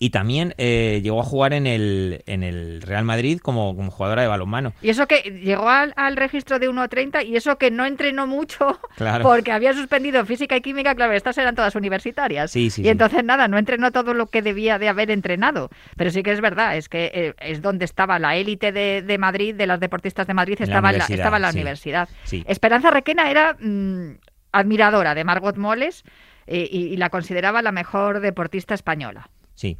y 0.00 0.10
también 0.10 0.54
eh, 0.58 1.00
llegó 1.02 1.20
a 1.20 1.24
jugar 1.24 1.52
en 1.52 1.66
el, 1.66 2.22
en 2.26 2.44
el 2.44 2.82
Real 2.82 3.04
Madrid 3.04 3.40
como, 3.40 3.74
como 3.74 3.90
jugadora 3.90 4.22
de 4.22 4.28
balonmano. 4.28 4.72
Y 4.80 4.90
eso 4.90 5.08
que 5.08 5.22
llegó 5.42 5.68
al, 5.68 5.92
al 5.96 6.14
registro 6.14 6.60
de 6.60 6.70
1.30 6.70 7.26
y 7.26 7.34
eso 7.34 7.58
que 7.58 7.72
no 7.72 7.84
entrenó 7.84 8.24
mucho 8.28 8.78
porque 9.22 9.50
había 9.50 9.72
suspendido 9.72 10.24
física 10.24 10.56
y 10.56 10.60
química, 10.60 10.94
claro, 10.94 11.14
estas 11.14 11.36
eran 11.38 11.56
todas 11.56 11.74
universitarias. 11.74 12.52
Sí, 12.52 12.70
sí, 12.70 12.82
y 12.82 12.88
entonces 12.90 13.24
nada, 13.24 13.48
no 13.48 13.58
entrenó 13.58 13.90
todo 13.90 14.14
lo 14.14 14.26
que 14.26 14.40
debía 14.40 14.78
de 14.78 14.88
haber 14.88 15.10
entrenado. 15.10 15.68
Pero 15.96 16.10
sí 16.10 16.22
que 16.22 16.30
es 16.30 16.40
verdad, 16.40 16.76
es 16.76 16.88
que 16.88 17.10
eh, 17.12 17.34
es 17.40 17.60
donde 17.60 17.84
estaba 17.84 18.20
la 18.20 18.36
élite 18.36 18.70
de, 18.70 19.02
de, 19.02 19.18
Madrid, 19.18 19.56
de 19.56 19.66
las 19.66 19.80
deportistas 19.80 20.28
de 20.28 20.34
Madrid, 20.34 20.58
estaba 20.60 20.92
en 20.92 20.98
la, 20.98 21.06
estaba 21.06 21.38
en 21.38 21.42
la 21.42 21.50
universidad. 21.50 22.08
Esperanza 22.46 22.92
Requena 22.92 23.32
era 23.32 23.56
mm, 23.58 24.12
admiradora 24.52 25.14
de 25.14 25.24
Margot 25.24 25.56
Moles 25.56 26.04
eh, 26.46 26.68
y 26.70 26.96
la 26.96 27.10
consideraba 27.10 27.62
la 27.62 27.72
mejor 27.72 28.20
deportista 28.20 28.74
española. 28.74 29.30
Sí. 29.54 29.76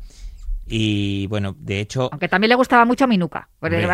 Y 0.69 1.27
bueno, 1.29 1.57
de 1.59 1.81
hecho. 1.81 2.09
Aunque 2.13 2.29
también 2.29 2.51
le 2.51 2.55
gustaba 2.55 2.85
mucho 2.85 3.07
Minuca. 3.07 3.49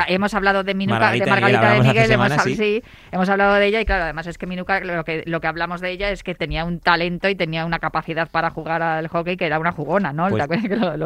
hemos 0.08 0.34
hablado 0.34 0.64
de 0.64 0.74
Minuca, 0.74 1.12
de 1.12 1.24
Margarita 1.24 1.72
de 1.72 1.80
Miguel, 1.80 2.10
hemos, 2.10 2.32
sí. 2.42 2.82
hemos, 3.12 3.28
hablado 3.28 3.54
de 3.54 3.66
ella 3.66 3.80
y 3.80 3.84
claro, 3.84 4.04
además 4.04 4.26
es 4.26 4.38
que 4.38 4.46
Minuca, 4.46 4.80
lo 4.80 5.04
que, 5.04 5.22
lo 5.26 5.40
que 5.40 5.46
hablamos 5.46 5.80
de 5.80 5.90
ella 5.90 6.10
es 6.10 6.22
que 6.22 6.34
tenía 6.34 6.64
un 6.64 6.80
talento 6.80 7.28
y 7.28 7.36
tenía 7.36 7.64
una 7.64 7.78
capacidad 7.78 8.28
para 8.30 8.50
jugar 8.50 8.82
al 8.82 9.08
hockey 9.08 9.36
que 9.36 9.46
era 9.46 9.58
una 9.58 9.72
jugona, 9.72 10.12
¿no? 10.12 10.28
Pues, 10.28 10.46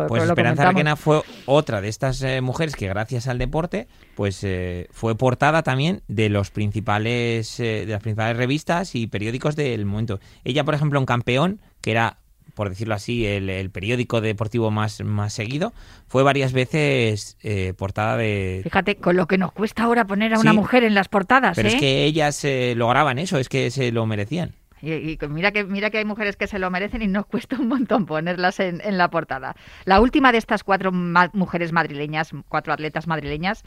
pues 0.09 0.25
Esperanza 0.25 0.69
Requena 0.69 0.97
fue 0.97 1.23
otra 1.47 1.81
de 1.81 1.89
estas 1.89 2.23
eh, 2.23 2.41
mujeres 2.41 2.75
que 2.75 2.89
gracias 2.89 3.29
al 3.29 3.39
deporte, 3.39 3.89
pues 4.15 4.43
eh, 4.45 4.89
fue 4.91 5.17
portada 5.17 5.63
también 5.63 6.03
de 6.09 6.29
los 6.29 6.51
principales, 6.51 7.61
eh, 7.61 7.85
de 7.87 7.93
las 7.93 8.03
principales 8.03 8.37
revistas 8.37 8.95
y 8.95 9.07
periódicos 9.07 9.57
del 9.57 9.85
momento. 9.85 10.21
Ella, 10.45 10.65
por 10.65 10.75
ejemplo, 10.75 10.99
un 10.99 11.07
campeón, 11.07 11.61
que 11.81 11.91
era 11.91 12.19
por 12.59 12.71
decirlo 12.71 12.97
así, 12.97 13.25
el, 13.25 13.71
periódico 13.71 14.21
deportivo 14.21 14.73
más, 14.73 15.01
más 15.05 15.33
seguido, 15.33 15.73
fue 16.09 16.25
varias 16.25 16.53
veces 16.53 17.39
eh, 17.41 17.73
portada 17.79 18.17
de... 18.17 18.63
Fíjate, 18.65 18.97
con 18.97 19.17
lo 19.17 19.29
que 19.29 19.39
nos 19.39 19.53
cuesta 19.53 19.85
ahora 19.85 20.09
poner 20.09 20.35
a 20.35 20.41
una 20.41 20.53
mujer 20.53 20.83
en 20.83 20.93
las 20.93 21.07
portadas. 21.07 21.55
Pero 21.55 21.69
es 21.69 21.75
¿eh? 21.75 21.79
que 21.79 22.05
ellas 22.05 22.45
eh, 22.45 22.75
lograban 22.77 23.21
eso, 23.21 23.39
es 23.39 23.49
que 23.49 23.71
se 23.71 23.93
lo 23.93 24.07
merecían. 24.07 24.57
Y, 24.83 25.19
mira 25.29 25.53
que 25.53 25.63
mira 25.63 25.91
que 25.91 25.99
hay 25.99 26.05
mujeres 26.05 26.37
que 26.37 26.49
se 26.49 26.59
lo 26.59 26.69
merecen 26.69 27.01
y 27.01 27.07
nos 27.07 27.27
cuesta 27.31 27.55
un 27.61 27.69
montón 27.69 28.07
ponerlas 28.07 28.59
en, 28.59 28.81
en 28.83 28.99
la 28.99 29.09
portada. 29.09 29.55
La 29.85 30.01
última 30.01 30.33
de 30.33 30.39
estas 30.39 30.65
cuatro 30.65 30.91
mujeres 30.91 31.71
madrileñas, 31.71 32.33
cuatro 32.49 32.73
atletas 32.73 33.07
madrileñas, 33.07 33.63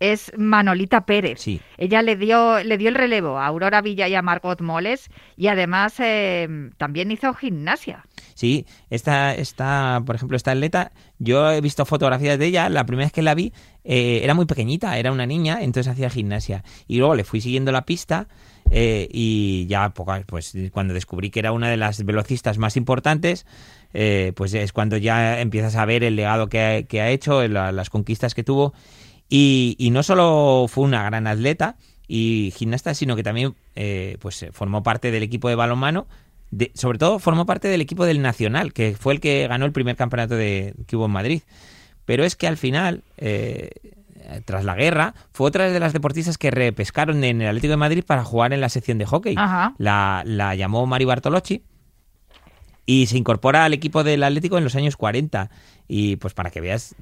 es 0.00 0.32
Manolita 0.36 1.06
Pérez. 1.06 1.40
Sí. 1.40 1.60
Ella 1.78 2.02
le 2.02 2.16
dio, 2.16 2.62
le 2.62 2.78
dio 2.78 2.88
el 2.88 2.94
relevo 2.94 3.38
a 3.38 3.46
Aurora 3.46 3.80
Villa 3.80 4.08
y 4.08 4.14
a 4.14 4.22
Margot 4.22 4.60
Moles 4.60 5.08
y 5.36 5.48
además 5.48 5.94
eh, 5.98 6.70
también 6.76 7.10
hizo 7.10 7.32
gimnasia. 7.34 8.04
Sí, 8.34 8.66
esta, 8.90 9.34
esta, 9.34 10.02
por 10.04 10.16
ejemplo, 10.16 10.36
esta 10.36 10.50
atleta, 10.50 10.92
yo 11.18 11.50
he 11.50 11.60
visto 11.60 11.86
fotografías 11.86 12.38
de 12.38 12.46
ella, 12.46 12.68
la 12.68 12.84
primera 12.84 13.06
vez 13.06 13.12
que 13.12 13.22
la 13.22 13.34
vi 13.34 13.52
eh, 13.84 14.20
era 14.24 14.34
muy 14.34 14.46
pequeñita, 14.46 14.98
era 14.98 15.12
una 15.12 15.26
niña, 15.26 15.58
entonces 15.62 15.92
hacía 15.92 16.10
gimnasia. 16.10 16.64
Y 16.88 16.98
luego 16.98 17.14
le 17.14 17.24
fui 17.24 17.40
siguiendo 17.40 17.70
la 17.70 17.84
pista 17.84 18.26
eh, 18.70 19.08
y 19.12 19.66
ya 19.68 19.94
pues 20.26 20.56
cuando 20.72 20.94
descubrí 20.94 21.30
que 21.30 21.38
era 21.38 21.52
una 21.52 21.68
de 21.68 21.76
las 21.76 22.04
velocistas 22.04 22.58
más 22.58 22.76
importantes, 22.76 23.46
pues 24.34 24.52
es 24.54 24.72
cuando 24.72 24.96
ya 24.96 25.40
empiezas 25.40 25.76
a 25.76 25.84
ver 25.84 26.02
el 26.02 26.16
legado 26.16 26.48
que 26.48 26.84
ha, 26.90 27.10
hecho, 27.10 27.46
las 27.46 27.90
conquistas 27.90 28.34
que 28.34 28.42
tuvo 28.42 28.74
y, 29.28 29.88
no 29.90 30.02
solo 30.02 30.66
fue 30.68 30.84
una 30.84 31.02
gran 31.04 31.26
atleta 31.26 31.76
y 32.06 32.52
gimnasta, 32.56 32.94
sino 32.94 33.16
que 33.16 33.22
también 33.22 33.54
eh, 33.74 34.16
pues 34.20 34.46
formó 34.52 34.82
parte 34.82 35.10
del 35.10 35.22
equipo 35.22 35.48
de 35.48 35.54
balonmano. 35.54 36.06
De, 36.50 36.70
sobre 36.74 36.98
todo 36.98 37.18
formó 37.18 37.46
parte 37.46 37.68
del 37.68 37.80
equipo 37.80 38.04
del 38.04 38.22
Nacional, 38.22 38.72
que 38.72 38.94
fue 38.98 39.14
el 39.14 39.20
que 39.20 39.48
ganó 39.48 39.64
el 39.64 39.72
primer 39.72 39.96
campeonato 39.96 40.36
de, 40.36 40.74
que 40.86 40.96
hubo 40.96 41.06
en 41.06 41.12
Madrid. 41.12 41.42
Pero 42.04 42.24
es 42.24 42.36
que 42.36 42.46
al 42.46 42.56
final, 42.56 43.02
eh, 43.16 43.70
tras 44.44 44.64
la 44.64 44.74
guerra, 44.74 45.14
fue 45.32 45.48
otra 45.48 45.70
de 45.70 45.80
las 45.80 45.92
deportistas 45.92 46.38
que 46.38 46.50
repescaron 46.50 47.24
en 47.24 47.40
el 47.40 47.48
Atlético 47.48 47.72
de 47.72 47.78
Madrid 47.78 48.04
para 48.06 48.24
jugar 48.24 48.52
en 48.52 48.60
la 48.60 48.68
sección 48.68 48.98
de 48.98 49.06
hockey. 49.06 49.34
La, 49.34 50.22
la, 50.24 50.54
llamó 50.54 50.86
Mari 50.86 51.06
Bartolocci 51.06 51.62
y 52.86 53.06
se 53.06 53.16
incorpora 53.16 53.64
al 53.64 53.72
equipo 53.72 54.04
del 54.04 54.22
Atlético 54.22 54.58
en 54.58 54.64
los 54.64 54.76
años 54.76 54.96
40 54.96 55.50
y 55.88 56.16
pues 56.16 56.34
para 56.34 56.50
que 56.50 56.60
veas 56.60 56.94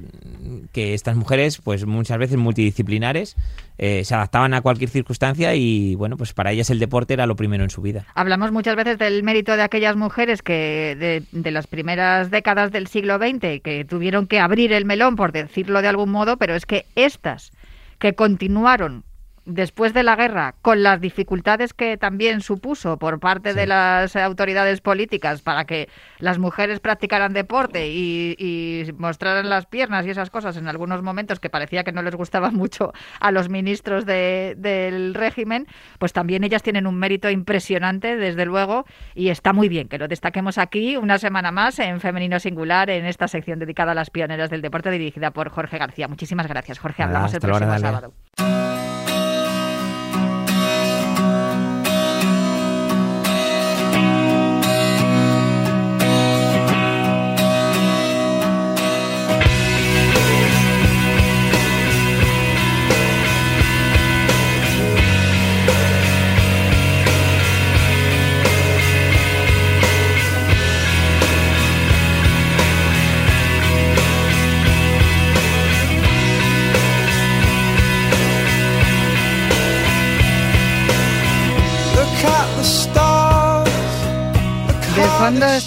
que 0.72 0.94
estas 0.94 1.16
mujeres 1.16 1.58
pues 1.58 1.86
muchas 1.86 2.18
veces 2.18 2.36
multidisciplinares 2.36 3.36
eh, 3.78 4.04
se 4.04 4.14
adaptaban 4.14 4.54
a 4.54 4.60
cualquier 4.60 4.90
circunstancia 4.90 5.54
y 5.54 5.94
bueno 5.94 6.16
pues 6.16 6.32
para 6.32 6.52
ellas 6.52 6.70
el 6.70 6.78
deporte 6.78 7.14
era 7.14 7.26
lo 7.26 7.36
primero 7.36 7.64
en 7.64 7.70
su 7.70 7.82
vida. 7.82 8.06
Hablamos 8.14 8.52
muchas 8.52 8.76
veces 8.76 8.98
del 8.98 9.22
mérito 9.22 9.56
de 9.56 9.62
aquellas 9.62 9.96
mujeres 9.96 10.42
que 10.42 10.96
de, 10.98 11.24
de 11.32 11.50
las 11.50 11.66
primeras 11.66 12.30
décadas 12.30 12.72
del 12.72 12.86
siglo 12.86 13.18
XX 13.18 13.60
que 13.62 13.86
tuvieron 13.88 14.26
que 14.26 14.40
abrir 14.40 14.72
el 14.72 14.84
melón 14.84 15.16
por 15.16 15.32
decirlo 15.32 15.82
de 15.82 15.88
algún 15.88 16.10
modo 16.10 16.36
pero 16.36 16.54
es 16.54 16.66
que 16.66 16.86
estas 16.94 17.52
que 17.98 18.14
continuaron 18.14 19.04
después 19.44 19.92
de 19.92 20.02
la 20.02 20.16
guerra, 20.16 20.54
con 20.62 20.82
las 20.82 21.00
dificultades 21.00 21.74
que 21.74 21.96
también 21.96 22.40
supuso 22.40 22.98
por 22.98 23.18
parte 23.18 23.54
de 23.54 23.66
las 23.66 24.14
autoridades 24.16 24.80
políticas 24.80 25.42
para 25.42 25.64
que 25.64 25.88
las 26.18 26.38
mujeres 26.38 26.80
practicaran 26.80 27.32
deporte 27.32 27.88
y, 27.88 28.92
mostraran 28.98 29.48
las 29.48 29.66
piernas 29.66 30.06
y 30.06 30.10
esas 30.10 30.30
cosas 30.30 30.56
en 30.56 30.68
algunos 30.68 31.02
momentos 31.02 31.40
que 31.40 31.50
parecía 31.50 31.84
que 31.84 31.92
no 31.92 32.02
les 32.02 32.14
gustaba 32.14 32.50
mucho 32.52 32.92
a 33.20 33.30
los 33.32 33.48
ministros 33.48 34.06
del 34.06 35.14
régimen, 35.14 35.66
pues 35.98 36.12
también 36.12 36.44
ellas 36.44 36.62
tienen 36.62 36.86
un 36.86 36.96
mérito 36.96 37.30
impresionante, 37.30 38.16
desde 38.16 38.44
luego, 38.44 38.84
y 39.14 39.28
está 39.28 39.52
muy 39.52 39.68
bien 39.68 39.88
que 39.88 39.98
lo 39.98 40.08
destaquemos 40.08 40.58
aquí 40.58 40.96
una 40.96 41.18
semana 41.18 41.50
más 41.50 41.78
en 41.78 42.00
Femenino 42.00 42.38
Singular, 42.38 42.90
en 42.90 43.06
esta 43.06 43.28
sección 43.28 43.58
dedicada 43.58 43.92
a 43.92 43.94
las 43.94 44.10
pioneras 44.10 44.50
del 44.50 44.62
deporte 44.62 44.90
dirigida 44.90 45.30
por 45.30 45.48
Jorge 45.50 45.78
García. 45.78 46.08
Muchísimas 46.08 46.46
gracias, 46.46 46.78
Jorge. 46.78 47.02
Hablamos 47.02 47.34
el 47.34 47.40
próximo 47.40 47.78
sábado. 47.78 48.12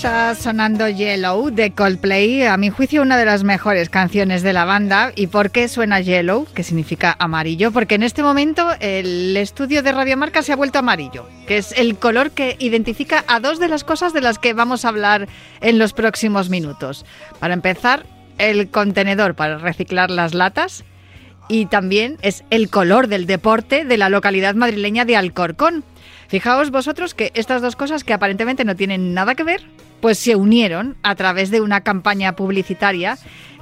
Está 0.05 0.35
sonando 0.35 0.87
Yellow 0.87 1.49
de 1.49 1.71
Coldplay, 1.71 2.43
a 2.43 2.57
mi 2.57 2.69
juicio 2.69 3.01
una 3.01 3.17
de 3.17 3.25
las 3.25 3.43
mejores 3.43 3.89
canciones 3.89 4.43
de 4.43 4.53
la 4.53 4.63
banda. 4.63 5.11
¿Y 5.15 5.25
por 5.25 5.49
qué 5.49 5.67
suena 5.67 5.99
Yellow? 5.99 6.45
Que 6.53 6.61
significa 6.61 7.15
amarillo. 7.17 7.71
Porque 7.71 7.95
en 7.95 8.03
este 8.03 8.21
momento 8.21 8.69
el 8.81 9.35
estudio 9.35 9.81
de 9.81 9.91
Radiomarca 9.91 10.43
se 10.43 10.53
ha 10.53 10.57
vuelto 10.57 10.77
amarillo, 10.77 11.27
que 11.47 11.57
es 11.57 11.71
el 11.71 11.97
color 11.97 12.29
que 12.29 12.55
identifica 12.59 13.25
a 13.27 13.39
dos 13.39 13.59
de 13.59 13.67
las 13.67 13.83
cosas 13.83 14.13
de 14.13 14.21
las 14.21 14.37
que 14.37 14.53
vamos 14.53 14.85
a 14.85 14.89
hablar 14.89 15.27
en 15.61 15.79
los 15.79 15.93
próximos 15.93 16.51
minutos. 16.51 17.03
Para 17.39 17.55
empezar, 17.55 18.05
el 18.37 18.69
contenedor 18.69 19.33
para 19.33 19.57
reciclar 19.57 20.11
las 20.11 20.35
latas 20.35 20.85
y 21.47 21.65
también 21.65 22.19
es 22.21 22.43
el 22.51 22.69
color 22.69 23.07
del 23.07 23.25
deporte 23.25 23.85
de 23.85 23.97
la 23.97 24.09
localidad 24.09 24.53
madrileña 24.53 25.03
de 25.03 25.17
Alcorcón. 25.17 25.83
Fijaos 26.27 26.69
vosotros 26.69 27.15
que 27.15 27.31
estas 27.33 27.63
dos 27.63 27.75
cosas 27.75 28.03
que 28.03 28.13
aparentemente 28.13 28.65
no 28.65 28.75
tienen 28.75 29.13
nada 29.15 29.35
que 29.35 29.43
ver, 29.43 29.63
pues 30.01 30.19
se 30.19 30.35
unieron 30.35 30.95
a 31.03 31.15
través 31.15 31.51
de 31.51 31.61
una 31.61 31.81
campaña 31.81 32.35
publicitaria 32.35 33.17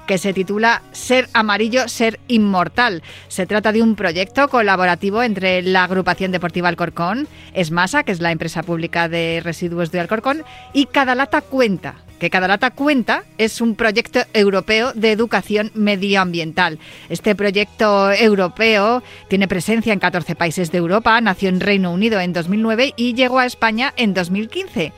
que 0.05 0.17
se 0.17 0.33
titula 0.33 0.81
Ser 0.91 1.29
amarillo, 1.33 1.87
ser 1.87 2.19
inmortal. 2.27 3.03
Se 3.27 3.45
trata 3.45 3.71
de 3.71 3.81
un 3.81 3.95
proyecto 3.95 4.47
colaborativo 4.47 5.23
entre 5.23 5.61
la 5.61 5.83
agrupación 5.85 6.31
deportiva 6.31 6.69
Alcorcón, 6.69 7.27
Esmasa, 7.53 8.03
que 8.03 8.11
es 8.11 8.19
la 8.19 8.31
empresa 8.31 8.63
pública 8.63 9.07
de 9.07 9.41
residuos 9.43 9.91
de 9.91 9.99
Alcorcón, 9.99 10.43
y 10.73 10.87
Cada 10.87 11.15
Lata 11.15 11.41
Cuenta, 11.41 11.95
que 12.19 12.29
Cada 12.29 12.47
Lata 12.47 12.71
Cuenta 12.71 13.23
es 13.37 13.61
un 13.61 13.75
proyecto 13.75 14.19
europeo 14.33 14.93
de 14.93 15.11
educación 15.11 15.71
medioambiental. 15.73 16.79
Este 17.09 17.35
proyecto 17.35 18.11
europeo 18.11 19.03
tiene 19.29 19.47
presencia 19.47 19.93
en 19.93 19.99
14 19.99 20.35
países 20.35 20.71
de 20.71 20.77
Europa, 20.77 21.19
nació 21.21 21.49
en 21.49 21.59
Reino 21.59 21.91
Unido 21.91 22.19
en 22.19 22.33
2009 22.33 22.93
y 22.97 23.13
llegó 23.13 23.39
a 23.39 23.45
España 23.45 23.93
en 23.97 24.13
2015. 24.13 24.93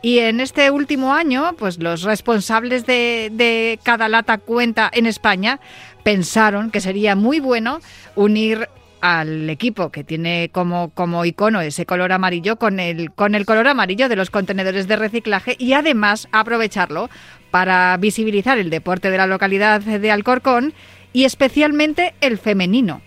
Y 0.00 0.20
en 0.20 0.40
este 0.40 0.70
último 0.70 1.12
año, 1.12 1.54
pues 1.58 1.78
los 1.78 2.02
responsables 2.02 2.86
de, 2.86 3.78
cada 3.82 4.08
lata 4.08 4.38
cuenta 4.38 4.90
en 4.92 5.06
España 5.06 5.58
pensaron 6.04 6.70
que 6.70 6.80
sería 6.80 7.16
muy 7.16 7.40
bueno 7.40 7.80
unir 8.14 8.68
al 9.00 9.48
equipo 9.50 9.90
que 9.90 10.04
tiene 10.04 10.50
como, 10.52 10.90
como 10.90 11.24
icono 11.24 11.60
ese 11.60 11.86
color 11.86 12.12
amarillo 12.12 12.56
con 12.56 12.80
el, 12.80 13.12
con 13.12 13.34
el 13.34 13.46
color 13.46 13.68
amarillo 13.68 14.08
de 14.08 14.16
los 14.16 14.30
contenedores 14.30 14.88
de 14.88 14.96
reciclaje 14.96 15.56
y 15.58 15.72
además 15.72 16.28
aprovecharlo 16.32 17.08
para 17.50 17.96
visibilizar 17.96 18.58
el 18.58 18.70
deporte 18.70 19.10
de 19.10 19.18
la 19.18 19.26
localidad 19.26 19.80
de 19.80 20.10
Alcorcón 20.10 20.74
y 21.12 21.24
especialmente 21.24 22.14
el 22.20 22.38
femenino. 22.38 23.00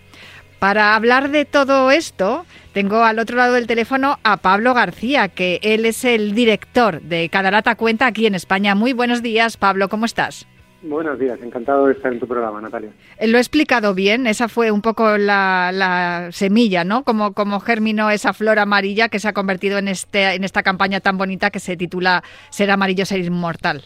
Para 0.62 0.94
hablar 0.94 1.30
de 1.30 1.44
todo 1.44 1.90
esto, 1.90 2.46
tengo 2.72 3.02
al 3.02 3.18
otro 3.18 3.36
lado 3.36 3.54
del 3.54 3.66
teléfono 3.66 4.18
a 4.22 4.36
Pablo 4.36 4.74
García, 4.74 5.26
que 5.26 5.58
él 5.60 5.84
es 5.84 6.04
el 6.04 6.36
director 6.36 7.00
de 7.00 7.28
Cadarata 7.30 7.74
Cuenta 7.74 8.06
aquí 8.06 8.28
en 8.28 8.36
España. 8.36 8.76
Muy 8.76 8.92
buenos 8.92 9.24
días, 9.24 9.56
Pablo, 9.56 9.88
¿cómo 9.88 10.04
estás? 10.04 10.46
Buenos 10.82 11.18
días, 11.18 11.42
encantado 11.42 11.86
de 11.86 11.94
estar 11.94 12.12
en 12.12 12.20
tu 12.20 12.28
programa, 12.28 12.60
Natalia. 12.60 12.90
Eh, 13.18 13.26
lo 13.26 13.38
he 13.38 13.40
explicado 13.40 13.92
bien, 13.92 14.28
esa 14.28 14.46
fue 14.46 14.70
un 14.70 14.82
poco 14.82 15.18
la, 15.18 16.28
semilla, 16.30 16.84
¿no? 16.84 17.02
Como, 17.02 17.32
como 17.32 17.58
germinó 17.58 18.08
esa 18.10 18.32
flor 18.32 18.60
amarilla 18.60 19.08
que 19.08 19.18
se 19.18 19.26
ha 19.26 19.32
convertido 19.32 19.78
en, 19.78 19.88
este, 19.88 20.36
en 20.36 20.44
esta 20.44 20.62
campaña 20.62 21.00
tan 21.00 21.18
bonita 21.18 21.50
que 21.50 21.58
se 21.58 21.76
titula 21.76 22.22
Ser 22.50 22.70
amarillo, 22.70 23.04
ser 23.04 23.18
inmortal. 23.18 23.82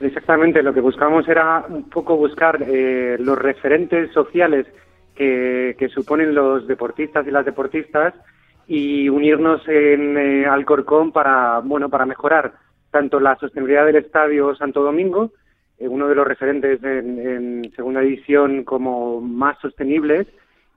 Exactamente, 0.00 0.60
lo 0.64 0.74
que 0.74 0.80
buscamos 0.80 1.28
era 1.28 1.64
un 1.68 1.88
poco 1.88 2.16
buscar 2.16 2.60
eh, 2.66 3.16
los 3.20 3.38
referentes 3.38 4.10
sociales 4.12 4.66
que, 5.20 5.90
suponen 5.92 6.34
los 6.34 6.66
deportistas 6.66 7.26
y 7.26 7.30
las 7.30 7.44
deportistas 7.44 8.14
y 8.66 9.08
unirnos 9.08 9.66
en 9.68 10.16
eh, 10.16 10.46
Alcorcón 10.46 11.12
para, 11.12 11.58
bueno, 11.60 11.90
para 11.90 12.06
mejorar 12.06 12.54
tanto 12.90 13.20
la 13.20 13.36
sostenibilidad 13.36 13.84
del 13.84 13.96
Estadio 13.96 14.54
Santo 14.54 14.82
Domingo, 14.82 15.32
eh, 15.78 15.88
uno 15.88 16.08
de 16.08 16.14
los 16.14 16.26
referentes 16.26 16.82
en, 16.82 17.70
segunda 17.76 18.00
división 18.00 18.64
como 18.64 19.20
más 19.20 19.58
sostenibles 19.60 20.26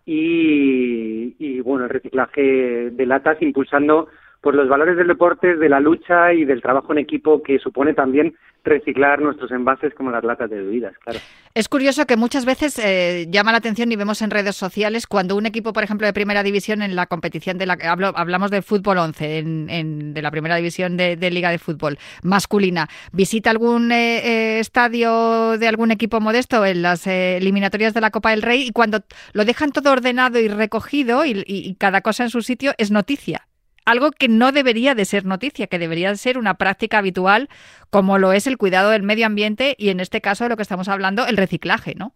y, 0.06 1.62
bueno 1.62 1.86
el 1.86 1.90
reciclaje 1.90 2.90
de 2.92 3.06
latas 3.06 3.42
impulsando 3.42 4.10
por 4.44 4.56
los 4.56 4.68
valores 4.68 4.98
del 4.98 5.08
deporte, 5.08 5.56
de 5.56 5.70
la 5.70 5.80
lucha 5.80 6.34
y 6.34 6.44
del 6.44 6.62
trabajo 6.62 6.92
en 6.92 6.98
equipo 6.98 7.42
que 7.42 7.60
supone 7.60 7.94
también 7.94 8.36
reciclar 8.66 9.22
nuestros 9.22 9.52
envases 9.52 9.94
como 9.94 10.12
las 10.12 10.24
latas 10.24 10.50
de 10.50 10.58
bebidas, 10.58 10.94
claro. 11.00 11.20
Es 11.54 11.70
curioso 11.70 12.06
que 12.06 12.18
muchas 12.18 12.46
veces 12.46 12.78
eh, 12.80 13.26
llama 13.30 13.54
la 13.54 13.60
atención 13.60 13.92
y 13.92 13.96
vemos 13.96 14.22
en 14.22 14.32
redes 14.32 14.58
sociales 14.58 15.08
cuando 15.08 15.38
un 15.38 15.46
equipo, 15.46 15.72
por 15.72 15.84
ejemplo, 15.84 16.08
de 16.08 16.14
primera 16.14 16.44
división 16.44 16.82
en 16.82 16.96
la 16.96 17.06
competición 17.06 17.58
de 17.58 17.68
la 17.68 17.78
hablamos 18.16 18.52
del 18.52 18.64
fútbol 18.64 18.98
11, 18.98 19.38
en, 19.38 20.14
de 20.14 20.22
la 20.22 20.32
primera 20.32 20.58
división 20.58 20.98
de, 20.98 21.16
Liga 21.32 21.50
de 21.50 21.58
Fútbol 21.58 21.98
masculina, 22.22 22.90
visita 23.14 23.50
algún 23.50 23.94
eh, 23.94 24.18
eh, 24.18 24.60
estadio 24.60 25.58
de 25.58 25.68
algún 25.70 25.92
equipo 25.92 26.20
modesto 26.20 26.66
en 26.66 26.82
las 26.82 27.08
eliminatorias 27.08 27.94
de 27.94 28.02
la 28.02 28.12
Copa 28.12 28.32
del 28.32 28.42
Rey 28.42 28.68
y 28.68 28.72
cuando 28.72 29.00
lo 29.32 29.46
dejan 29.46 29.72
todo 29.72 29.92
ordenado 29.92 30.38
y 30.38 30.50
recogido 30.50 31.24
y 31.26 31.76
cada 31.80 32.02
cosa 32.02 32.24
en 32.24 32.30
su 32.30 32.42
sitio 32.42 32.74
es 32.78 32.92
noticia 32.92 33.48
algo 33.86 34.12
que 34.12 34.28
no 34.28 34.52
debería 34.52 34.96
de 34.96 35.06
ser 35.06 35.26
noticia, 35.26 35.68
que 35.68 35.80
debería 35.80 36.10
de 36.10 36.16
ser 36.16 36.38
una 36.38 36.56
práctica 36.56 37.00
habitual, 37.00 37.50
como 37.90 38.18
lo 38.18 38.32
es 38.32 38.48
el 38.48 38.58
cuidado 38.58 38.90
del 38.92 39.04
medio 39.04 39.26
ambiente 39.26 39.76
y 39.78 39.90
en 39.90 40.00
este 40.00 40.22
caso 40.22 40.46
de 40.46 40.50
lo 40.50 40.56
que 40.56 40.64
estamos 40.64 40.90
hablando, 40.90 41.26
el 41.28 41.38
reciclaje, 41.38 41.94
¿no? 41.96 42.12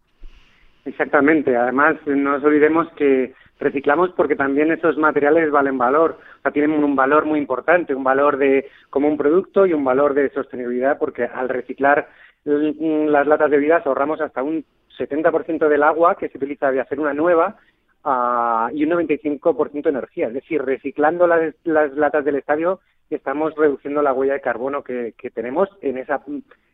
Exactamente. 0.84 1.56
Además, 1.56 1.96
no 2.06 2.32
nos 2.32 2.44
olvidemos 2.44 2.88
que 2.96 3.34
reciclamos 3.60 4.10
porque 4.16 4.36
también 4.36 4.70
esos 4.70 4.96
materiales 4.96 5.50
valen 5.50 5.78
valor, 5.78 6.18
o 6.38 6.42
sea, 6.42 6.52
tienen 6.52 6.82
un 6.82 6.96
valor 6.96 7.24
muy 7.24 7.38
importante, 7.38 7.94
un 7.94 8.04
valor 8.04 8.36
de 8.38 8.68
como 8.88 9.08
un 9.08 9.16
producto 9.16 9.66
y 9.66 9.72
un 9.72 9.84
valor 9.84 10.14
de 10.14 10.30
sostenibilidad, 10.30 10.98
porque 10.98 11.24
al 11.24 11.48
reciclar 11.48 12.08
las 12.44 13.26
latas 13.26 13.50
de 13.50 13.58
vidas 13.58 13.86
ahorramos 13.86 14.20
hasta 14.20 14.42
un 14.42 14.64
70% 14.96 15.68
del 15.68 15.82
agua 15.82 16.16
que 16.16 16.28
se 16.28 16.38
utiliza 16.38 16.70
de 16.70 16.80
hacer 16.80 16.98
una 16.98 17.14
nueva 17.14 17.56
y 18.04 18.84
un 18.84 18.90
95% 18.90 19.82
de 19.82 19.90
energía. 19.90 20.28
Es 20.28 20.34
decir, 20.34 20.62
reciclando 20.62 21.26
las, 21.26 21.54
latas 21.64 22.24
del 22.24 22.36
estadio 22.36 22.80
estamos 23.10 23.54
reduciendo 23.56 24.02
la 24.02 24.12
huella 24.12 24.34
de 24.34 24.40
carbono 24.40 24.82
que, 24.82 25.14
tenemos 25.34 25.68
en 25.80 25.98
ese 25.98 26.12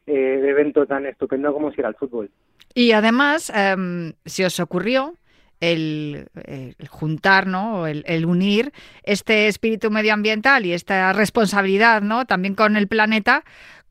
eh, 0.07 0.41
evento 0.45 0.87
tan 0.87 1.07
estupendo 1.07 1.53
como 1.53 1.71
si 1.73 1.81
era 1.81 1.89
el 1.89 1.95
fútbol. 1.95 2.31
Y 2.75 2.93
además, 2.93 3.53
eh, 3.55 4.13
si 4.25 4.45
os 4.45 4.59
ocurrió 4.59 5.15
el, 5.61 6.29
juntar, 6.89 7.47
¿no? 7.47 7.87
El, 7.87 8.05
el, 8.07 8.27
unir 8.27 8.73
este 9.03 9.49
espíritu 9.49 9.91
medioambiental 9.91 10.67
y 10.67 10.73
esta 10.73 11.13
responsabilidad, 11.13 12.03
¿no? 12.03 12.27
También 12.27 12.55
con 12.55 12.77
el 12.77 12.89
planeta, 12.89 13.45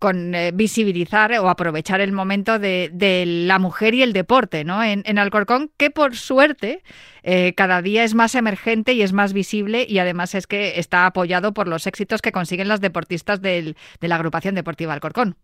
con 0.03 0.36
eh, 0.36 0.51
visibilizar 0.53 1.32
o 1.39 1.48
aprovechar 1.48 2.01
el 2.01 2.12
momento 2.12 2.60
de, 2.60 3.24
la 3.48 3.58
mujer 3.58 3.93
y 3.93 4.01
el 4.01 4.12
deporte 4.12 4.65
¿no? 4.65 4.84
en, 4.84 5.17
Alcorcón, 5.17 5.72
que 5.77 5.91
por 5.91 6.17
suerte 6.17 6.84
eh, 7.24 7.53
cada 7.55 7.82
día 7.82 8.03
es 8.03 8.13
más 8.13 8.36
emergente 8.36 8.91
y 8.91 9.01
es 9.01 9.13
más 9.13 9.32
visible 9.32 9.86
y 9.88 10.00
además 10.00 10.36
es 10.36 10.46
que 10.46 10.77
está 10.77 11.05
apoyado 11.05 11.53
por 11.53 11.70
los 11.70 11.88
éxitos 11.88 12.22
que 12.22 12.34
consiguen 12.34 12.67
las 12.67 12.82
deportistas 12.82 13.41
de 13.41 13.75
la 14.01 14.15
agrupación 14.15 14.55
deportiva 14.55 14.91
Alcorcón. 14.91 15.38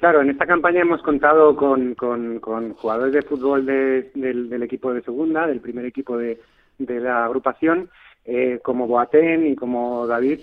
Claro, 0.00 0.22
en 0.22 0.30
esta 0.30 0.46
campaña 0.46 0.80
hemos 0.80 1.02
contado 1.02 1.54
con, 1.54 1.94
jugadores 1.94 3.12
de 3.12 3.20
fútbol 3.20 3.66
del, 3.66 4.62
equipo 4.62 4.94
de 4.94 5.02
segunda, 5.02 5.46
del 5.46 5.60
primer 5.60 5.84
equipo 5.84 6.16
de, 6.16 6.38
la 6.78 7.26
agrupación, 7.26 7.90
eh, 8.24 8.60
como 8.62 8.86
Boatén 8.86 9.46
y 9.46 9.54
como 9.54 10.06
David, 10.06 10.40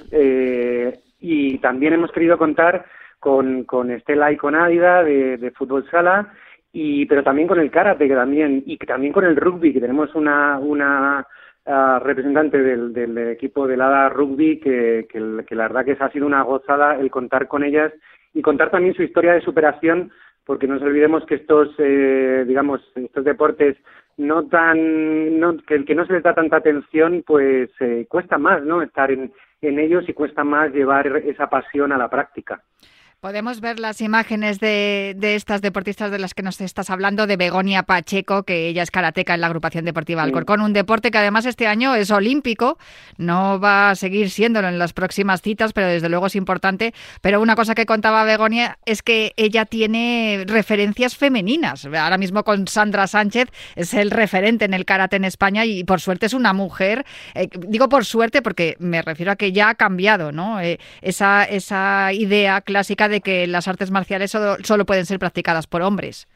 y 1.20 1.58
también 1.58 1.94
hemos 1.94 2.12
querido 2.12 2.38
contar 2.38 2.86
con, 3.20 3.64
con 3.64 3.90
Estela 3.90 4.32
y 4.32 4.38
con 4.38 4.54
Ádida 4.54 5.04
de, 5.04 5.52
fútbol 5.58 5.90
sala, 5.90 6.32
y, 6.72 7.08
pero 7.08 7.24
también 7.24 7.48
con 7.48 7.60
el 7.60 7.72
karate 7.72 8.08
que 8.08 8.14
también, 8.14 8.62
y 8.64 8.78
también 8.78 9.12
con 9.12 9.26
el 9.26 9.36
rugby, 9.36 9.74
que 9.74 9.82
tenemos 9.82 10.14
una, 10.14 10.60
una 10.60 11.26
ah, 11.66 12.00
representante 12.04 12.62
del, 12.62 12.94
del, 12.94 13.18
equipo 13.30 13.66
del 13.66 13.82
ADA 13.82 14.10
Rugby, 14.10 14.60
que, 14.60 15.08
que, 15.10 15.56
la 15.56 15.68
verdad 15.68 15.84
que 15.84 15.98
ha 16.00 16.12
sido 16.12 16.28
una 16.28 16.44
gozada 16.44 16.94
el 17.00 17.10
contar 17.10 17.48
con 17.48 17.64
ellas 17.64 17.92
y 18.38 18.42
contar 18.44 18.70
también 18.70 18.94
su 18.94 19.02
historia 19.02 19.34
de 19.34 19.42
superación, 19.42 20.12
porque 20.46 20.68
no 20.68 20.76
nos 20.76 20.84
olvidemos 20.84 21.26
que 21.26 21.36
estos, 21.36 21.70
eh, 21.80 22.46
digamos, 22.48 22.80
estos 22.96 23.26
deportes 23.26 23.76
no 24.16 24.48
tan, 24.48 25.40
no, 25.40 25.58
que 25.58 25.74
el 25.74 25.86
que 25.86 25.96
no 25.96 26.06
se 26.06 26.14
les 26.14 26.22
da 26.22 26.36
tanta 26.36 26.58
atención, 26.58 27.24
pues 27.26 27.72
eh, 27.80 28.06
cuesta 28.08 28.38
más, 28.38 28.64
¿no? 28.64 28.84
Estar 28.84 29.10
en, 29.10 29.34
en 29.62 29.80
ellos 29.80 30.08
y 30.08 30.14
cuesta 30.14 30.44
más 30.44 30.72
llevar 30.72 31.08
esa 31.18 31.50
pasión 31.50 31.92
a 31.92 31.98
la 31.98 32.10
práctica. 32.10 32.62
Podemos 33.20 33.62
ver 33.62 33.80
las 33.80 34.00
imágenes 34.02 34.60
de, 34.60 35.18
estas 35.20 35.64
deportistas 35.64 36.12
de 36.12 36.20
las 36.20 36.36
que 36.36 36.44
nos 36.44 36.62
estás 36.62 36.92
hablando, 36.92 37.26
de 37.26 37.36
Begonia 37.36 37.82
Pacheco, 37.82 38.44
que 38.44 38.68
ella 38.68 38.84
es 38.84 38.92
karateca 38.92 39.34
en 39.34 39.42
la 39.42 39.48
agrupación 39.48 39.86
deportiva 39.86 40.22
Alcorcón, 40.22 40.62
un 40.62 40.72
deporte 40.72 41.10
que 41.10 41.18
además 41.18 41.48
este 41.48 41.66
año 41.66 41.96
es 41.96 42.12
olímpico, 42.12 42.78
no 43.18 43.60
va 43.60 43.90
a 43.90 43.96
seguir 43.96 44.30
siéndolo 44.30 44.68
en 44.68 44.78
las 44.78 44.94
próximas 44.94 45.42
citas, 45.42 45.74
pero 45.74 45.88
desde 45.88 46.10
luego 46.10 46.28
es 46.28 46.36
importante. 46.36 46.94
Pero 47.22 47.42
una 47.42 47.56
cosa 47.56 47.74
que 47.74 47.88
contaba 47.88 48.24
Begonia 48.24 48.78
es 48.86 49.02
que 49.02 49.34
ella 49.36 49.66
tiene 49.66 50.44
referencias 50.46 51.18
femeninas. 51.18 51.86
Ahora 51.86 52.20
mismo 52.20 52.44
con 52.44 52.68
Sandra 52.68 53.08
Sánchez 53.08 53.50
es 53.76 53.96
el 53.96 54.12
referente 54.12 54.66
en 54.66 54.76
el 54.76 54.86
karate 54.86 55.16
en 55.16 55.26
España 55.26 55.66
y 55.66 55.84
por 55.86 56.02
suerte 56.02 56.28
es 56.28 56.34
una 56.34 56.54
mujer. 56.54 57.04
Eh, 57.34 57.50
digo 57.68 57.90
por 57.90 58.06
suerte 58.06 58.44
porque 58.44 58.76
me 58.78 59.02
refiero 59.02 59.32
a 59.32 59.38
que 59.38 59.52
ya 59.52 59.70
ha 59.70 59.76
cambiado, 59.76 60.32
¿no? 60.32 60.62
Eh, 60.62 60.80
esa, 61.02 61.46
esa 61.46 62.14
idea 62.14 62.62
clásica 62.62 63.07
de 63.10 63.22
que 63.22 63.48
las 63.48 63.68
artes 63.68 63.92
marciales 63.92 64.32
solo, 64.32 64.86
pueden 64.86 65.06
ser 65.06 65.20
practicadas 65.20 65.68
por 65.68 65.82
hombres. 65.82 66.28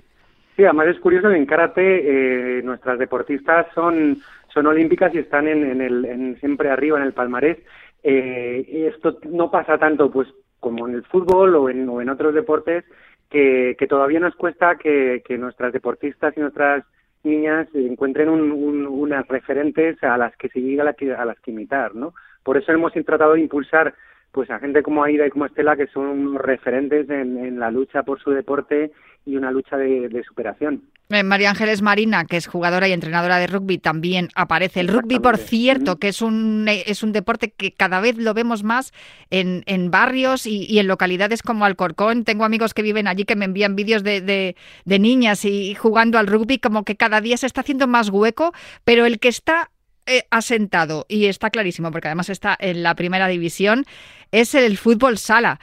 Sí, 0.56 0.64
además 0.64 0.88
es 0.88 1.00
curioso 1.00 1.30
que 1.30 1.38
en 1.38 1.46
karate 1.46 2.60
eh, 2.60 2.62
nuestras 2.64 3.00
deportistas 3.00 3.68
son, 3.74 4.18
son 4.54 4.68
olímpicas 4.68 5.14
y 5.14 5.20
están 5.20 5.48
en, 5.48 5.82
el, 5.82 6.38
siempre 6.40 6.70
arriba 6.70 6.98
en 6.98 7.06
el 7.06 7.14
palmarés. 7.14 7.58
Eh, 8.04 8.90
esto 8.94 9.20
no 9.30 9.50
pasa 9.50 9.78
tanto 9.78 10.12
pues 10.12 10.28
como 10.60 10.88
en 10.88 10.96
el 10.96 11.04
fútbol 11.04 11.56
o 11.56 11.70
en, 11.70 11.90
en 11.90 12.10
otros 12.10 12.34
deportes 12.34 12.84
que, 13.32 13.88
todavía 13.88 14.20
nos 14.20 14.36
cuesta 14.36 14.76
que, 14.76 15.24
nuestras 15.40 15.72
deportistas 15.72 16.36
y 16.36 16.42
nuestras 16.42 16.84
niñas 17.24 17.68
encuentren 17.74 18.30
unas 18.30 19.28
referentes 19.28 20.04
a 20.04 20.18
las 20.18 20.36
que 20.36 20.50
seguir, 20.50 20.82
a, 20.82 20.94
a 21.18 21.26
las 21.26 21.40
que 21.40 21.52
imitar, 21.52 21.96
¿no? 21.96 22.14
Por 22.44 22.58
eso 22.58 22.72
hemos 22.72 22.92
tratado 22.92 23.34
de 23.34 23.42
impulsar 23.42 23.94
pues 24.32 24.50
a 24.50 24.60
gente 24.60 24.82
como 24.82 25.04
Aida 25.04 25.28
y 25.28 25.30
como 25.30 25.46
Estela 25.46 25.76
que 25.76 25.88
son 25.88 26.36
referentes 26.36 27.10
en, 27.10 27.60
la 27.60 27.72
lucha 27.72 28.04
por 28.04 28.22
su 28.22 28.32
deporte 28.32 28.92
y 29.26 29.36
una 29.36 29.52
lucha 29.52 29.78
de, 29.78 30.24
superación. 30.28 30.84
Eh, 31.10 31.24
María 31.24 31.50
Ángeles 31.50 31.82
Marina, 31.82 32.26
que 32.26 32.38
es 32.38 32.48
jugadora 32.48 32.88
y 32.88 32.94
entrenadora 32.94 33.38
de 33.38 33.48
rugby, 33.48 33.78
también 33.78 34.30
aparece. 34.34 34.80
El 34.80 34.88
rugby, 34.88 35.20
por 35.20 35.38
cierto, 35.38 35.98
que 35.98 36.08
es 36.08 36.22
un, 36.22 36.66
eh, 36.70 36.84
es 36.88 37.04
un 37.04 37.12
deporte 37.12 37.52
que 37.52 37.74
cada 37.74 38.00
vez 38.00 38.18
lo 38.18 38.34
vemos 38.34 38.64
más 38.64 38.94
en, 39.30 39.64
en 39.66 39.92
barrios 39.92 40.48
y, 40.48 40.80
en 40.80 40.88
localidades 40.88 41.44
como 41.44 41.66
Alcorcón. 41.66 42.24
Tengo 42.24 42.46
amigos 42.46 42.74
que 42.74 42.82
viven 42.82 43.08
allí 43.08 43.26
que 43.26 43.36
me 43.36 43.46
envían 43.46 43.76
vídeos 43.76 44.04
de, 44.04 44.22
de 44.22 45.00
niñas 45.00 45.44
y 45.44 45.76
jugando 45.76 46.18
al 46.18 46.28
rugby, 46.28 46.60
como 46.60 46.86
que 46.86 46.96
cada 46.96 47.20
día 47.20 47.36
se 47.36 47.48
está 47.48 47.62
haciendo 47.62 47.88
más 47.88 48.10
hueco, 48.10 48.54
pero 48.86 49.06
el 49.06 49.20
que 49.20 49.28
está 49.28 49.71
eh, 50.06 50.26
asentado 50.30 51.06
y 51.08 51.26
está 51.26 51.50
clarísimo 51.50 51.92
porque 51.92 52.08
además 52.08 52.30
está 52.30 52.58
en 52.60 52.84
la 52.84 52.96
primera 52.96 53.28
división 53.28 53.86
es 54.32 54.56
el 54.56 54.78
fútbol 54.78 55.18
sala. 55.18 55.60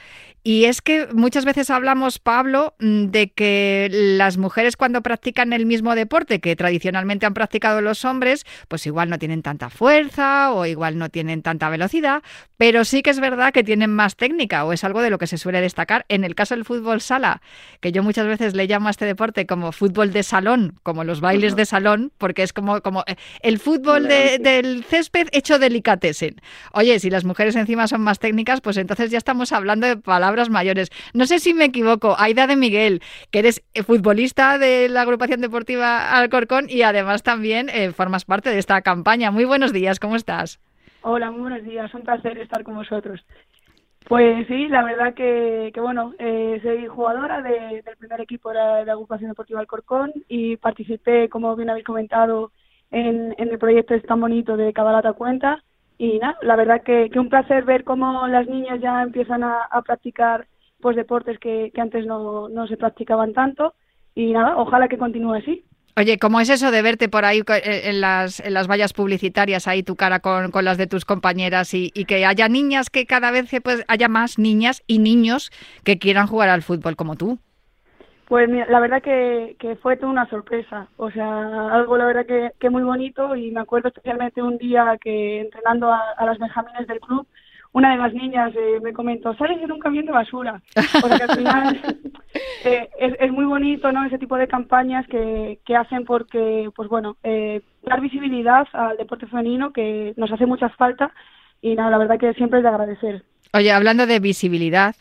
Y 0.49 0.65
es 0.65 0.81
que 0.81 1.09
muchas 1.13 1.45
veces 1.45 1.69
hablamos, 1.69 2.19
Pablo, 2.19 2.75
mm, 2.79 3.09
de 3.09 3.29
que 3.29 3.91
las 3.93 4.39
mujeres 4.39 4.79
cuando 4.79 5.03
practican 5.03 5.53
el 5.53 5.67
mismo 5.67 5.95
deporte 5.95 6.41
que 6.41 6.57
tradicionalmente 6.57 7.27
han 7.27 7.35
practicado 7.35 7.83
los 7.83 8.07
hombres, 8.07 8.47
pues 8.67 8.87
igual 8.87 9.11
no 9.11 9.19
tienen 9.19 9.43
tanta 9.43 9.69
fuerza 9.69 10.55
o 10.55 10.65
igual 10.65 10.97
no 10.97 11.11
tienen 11.11 11.43
tanta 11.43 11.69
velocidad, 11.69 12.23
pero 12.57 12.87
sí 12.87 13.03
que 13.03 13.11
es 13.11 13.21
verdad 13.21 13.53
que 13.53 13.63
tienen 13.63 13.93
más 13.93 14.17
técnica 14.17 14.65
o 14.65 14.73
es 14.73 14.85
algo 14.85 15.03
de 15.03 15.11
lo 15.11 15.19
que 15.19 15.27
se 15.27 15.37
suele 15.37 15.61
destacar. 15.61 16.07
En 16.09 16.25
el 16.25 16.35
caso 16.35 16.55
del 16.55 16.65
fútbol 16.65 17.03
sala, 17.03 17.43
que 17.81 17.93
yo 17.93 18.03
muchas 18.03 18.27
veces 18.27 18.55
le 18.55 18.67
llamo 18.67 18.89
a 18.89 18.91
este 18.91 19.05
deporte 19.05 19.45
como 19.45 19.71
fútbol 19.71 20.15
de 20.15 20.23
salón, 20.23 20.79
como 20.83 21.05
los 21.05 21.21
bailes 21.21 21.57
de 21.57 21.67
salón, 21.67 22.11
porque 22.17 22.43
es 22.43 22.55
como, 22.55 22.81
como 22.81 23.05
eh, 23.07 23.17
el 23.43 23.59
fútbol 23.59 24.09
del 24.09 24.83
césped 24.85 25.29
hecho 25.33 25.59
delicatessen. 25.59 26.41
Oye, 26.73 27.01
si 27.01 27.11
las 27.11 27.27
mujeres 27.27 27.55
encima 27.55 27.87
son 27.87 28.01
más 28.01 28.19
técnicas, 28.19 28.63
pues 28.63 28.79
entonces 28.79 29.11
ya 29.11 29.19
estamos 29.19 29.53
hablando 29.53 29.87
de 29.87 29.99
palabras 29.99 30.38
mayores. 30.51 30.91
No 31.15 31.27
sé 31.27 31.41
si 31.41 31.55
me 31.55 31.67
equivoco, 31.67 32.15
Aida 32.19 32.47
de 32.47 32.57
Miguel, 32.57 33.01
que 33.31 33.41
eres 33.41 33.63
eh, 33.75 33.83
futbolista 33.83 34.59
de 34.59 34.89
la 34.89 35.03
agrupación 35.03 35.41
deportiva 35.41 36.17
Alcorcón 36.17 36.67
y 36.69 36.83
además 36.83 37.23
también 37.23 37.69
eh, 37.69 37.91
formas 37.93 38.25
parte 38.25 38.51
de 38.51 38.59
esta 38.59 38.81
campaña. 38.83 39.31
Muy 39.31 39.45
buenos 39.45 39.73
días, 39.73 39.99
¿cómo 39.99 40.17
estás? 40.17 40.61
Hola, 41.03 41.31
muy 41.31 41.41
buenos 41.41 41.65
días, 41.65 41.93
un 41.95 42.03
placer 42.03 42.39
estar 42.39 42.63
con 42.63 42.77
vosotros. 42.77 43.21
Pues 44.09 44.47
sí, 44.47 44.69
la 44.69 44.83
verdad 44.85 45.13
que, 45.13 45.71
que 45.75 45.81
bueno, 45.81 46.15
eh, 46.19 46.59
soy 46.63 46.87
jugadora 46.87 47.43
del 47.43 47.83
primer 47.99 48.21
equipo 48.23 48.49
de 48.49 48.55
la, 48.55 48.93
agrupación 48.93 49.31
deportiva 49.31 49.61
Alcorcón 49.61 50.13
y 50.29 50.57
participé, 50.57 51.29
como 51.29 51.55
bien 51.57 51.69
habéis 51.69 51.85
comentado, 51.85 52.53
en, 52.91 53.35
el 53.37 53.59
proyecto 53.59 53.95
es 53.95 54.03
tan 54.05 54.21
bonito 54.21 54.57
de 54.57 54.73
Cabalata 54.73 55.13
Cuenta 55.13 55.63
y 55.99 56.19
nada, 56.21 56.39
la 56.43 56.57
verdad 56.57 56.83
que, 56.83 57.11
que 57.11 57.19
un 57.19 57.29
placer 57.29 57.65
ver 57.65 57.85
cómo 57.85 58.29
las 58.29 58.47
niñas 58.47 58.81
ya 58.81 59.03
empiezan 59.03 59.43
a, 59.43 59.69
practicar 59.85 60.47
pues 60.81 60.97
deportes 60.97 61.39
que, 61.41 61.73
que 61.75 61.81
antes 61.81 62.07
no, 62.07 62.49
no 62.49 62.69
se 62.69 62.77
practicaban 62.77 63.33
tanto 63.33 63.75
y 64.15 64.33
nada, 64.33 64.57
ojalá 64.57 64.89
que 64.89 64.97
continúe 64.97 65.35
así. 65.35 65.65
Oye, 65.99 66.17
¿cómo 66.17 66.39
es 66.39 66.49
eso 66.49 66.71
de 66.71 66.81
verte 66.81 67.09
por 67.09 67.25
ahí 67.25 67.41
eh, 67.41 67.83
en 67.87 68.01
las, 68.01 68.39
en 68.39 68.55
las 68.55 68.69
vallas 68.69 68.93
publicitarias, 68.93 69.67
ahí 69.67 69.83
tu 69.83 69.97
cara 69.97 70.21
con, 70.21 70.53
con 70.53 70.65
las 70.65 70.79
de 70.79 70.87
tus 70.87 71.05
compañeras 71.05 71.75
y, 71.75 71.91
que 71.91 72.25
haya 72.25 72.49
niñas 72.49 72.89
que 72.89 73.05
cada 73.05 73.33
vez 73.33 73.51
pues, 73.65 73.85
haya 73.89 74.07
más 74.09 74.39
niñas 74.39 74.85
y 74.87 75.01
niños 75.01 75.51
que 75.83 75.99
quieran 75.99 76.29
jugar 76.29 76.51
al 76.51 76.63
fútbol 76.63 76.95
como 76.95 77.17
tú? 77.17 77.41
Pues 78.29 78.47
la 78.69 78.79
verdad 78.79 79.01
que, 79.01 79.57
que 79.59 79.77
fue 79.77 79.97
toda 79.97 80.13
una 80.13 80.29
sorpresa, 80.29 80.89
o 80.99 81.11
sea, 81.11 81.75
algo 81.75 81.97
la 81.97 82.05
verdad 82.05 82.27
que, 82.27 82.53
que 82.61 82.69
muy 82.69 82.83
bonito 82.83 83.35
y 83.35 83.51
me 83.51 83.61
acuerdo 83.61 83.89
especialmente 83.89 84.43
un 84.43 84.59
día 84.59 84.99
que 85.01 85.41
entrenando 85.41 85.91
a, 85.91 86.11
a 86.15 86.27
las 86.27 86.39
benjamines 86.39 86.87
del 86.87 87.01
club, 87.01 87.27
una 87.73 87.93
de 87.93 87.99
las 87.99 88.13
niñas 88.13 88.53
eh, 88.55 88.81
me 88.83 88.93
comentó, 88.93 89.35
sales 89.37 89.63
en 89.63 89.73
un 89.73 89.79
camión 89.79 90.07
de 90.07 90.13
basura. 90.13 90.61
O 90.77 91.09
sea 91.09 91.17
que 91.17 91.23
al 91.23 91.37
final 91.39 91.81
eh, 92.65 92.89
es, 92.99 93.15
es, 93.19 93.33
muy 93.33 93.45
bonito, 93.45 93.93
¿no? 93.93 94.05
Ese 94.05 94.19
tipo 94.19 94.37
de 94.37 94.49
campañas 94.49 95.07
que, 95.07 95.61
que 95.65 95.77
hacen 95.77 96.05
porque, 96.05 96.69
pues 96.75 96.89
bueno, 96.89 97.17
eh, 97.23 97.63
dar 97.83 98.01
visibilidad 98.01 98.67
al 98.73 98.97
deporte 98.97 99.27
femenino 99.27 99.73
que 99.73 100.13
nos 100.17 100.31
hace 100.33 100.47
mucha 100.47 100.69
falta 100.71 101.13
y 101.61 101.75
nada, 101.75 101.91
la 101.91 101.99
verdad 101.99 102.19
que 102.19 102.35
siempre 102.35 102.59
es 102.59 102.63
de 102.63 102.69
agradecer. 102.69 103.25
Oye, 103.55 103.73
hablando 103.73 104.07
de 104.07 104.21
visibilidad, 104.21 104.95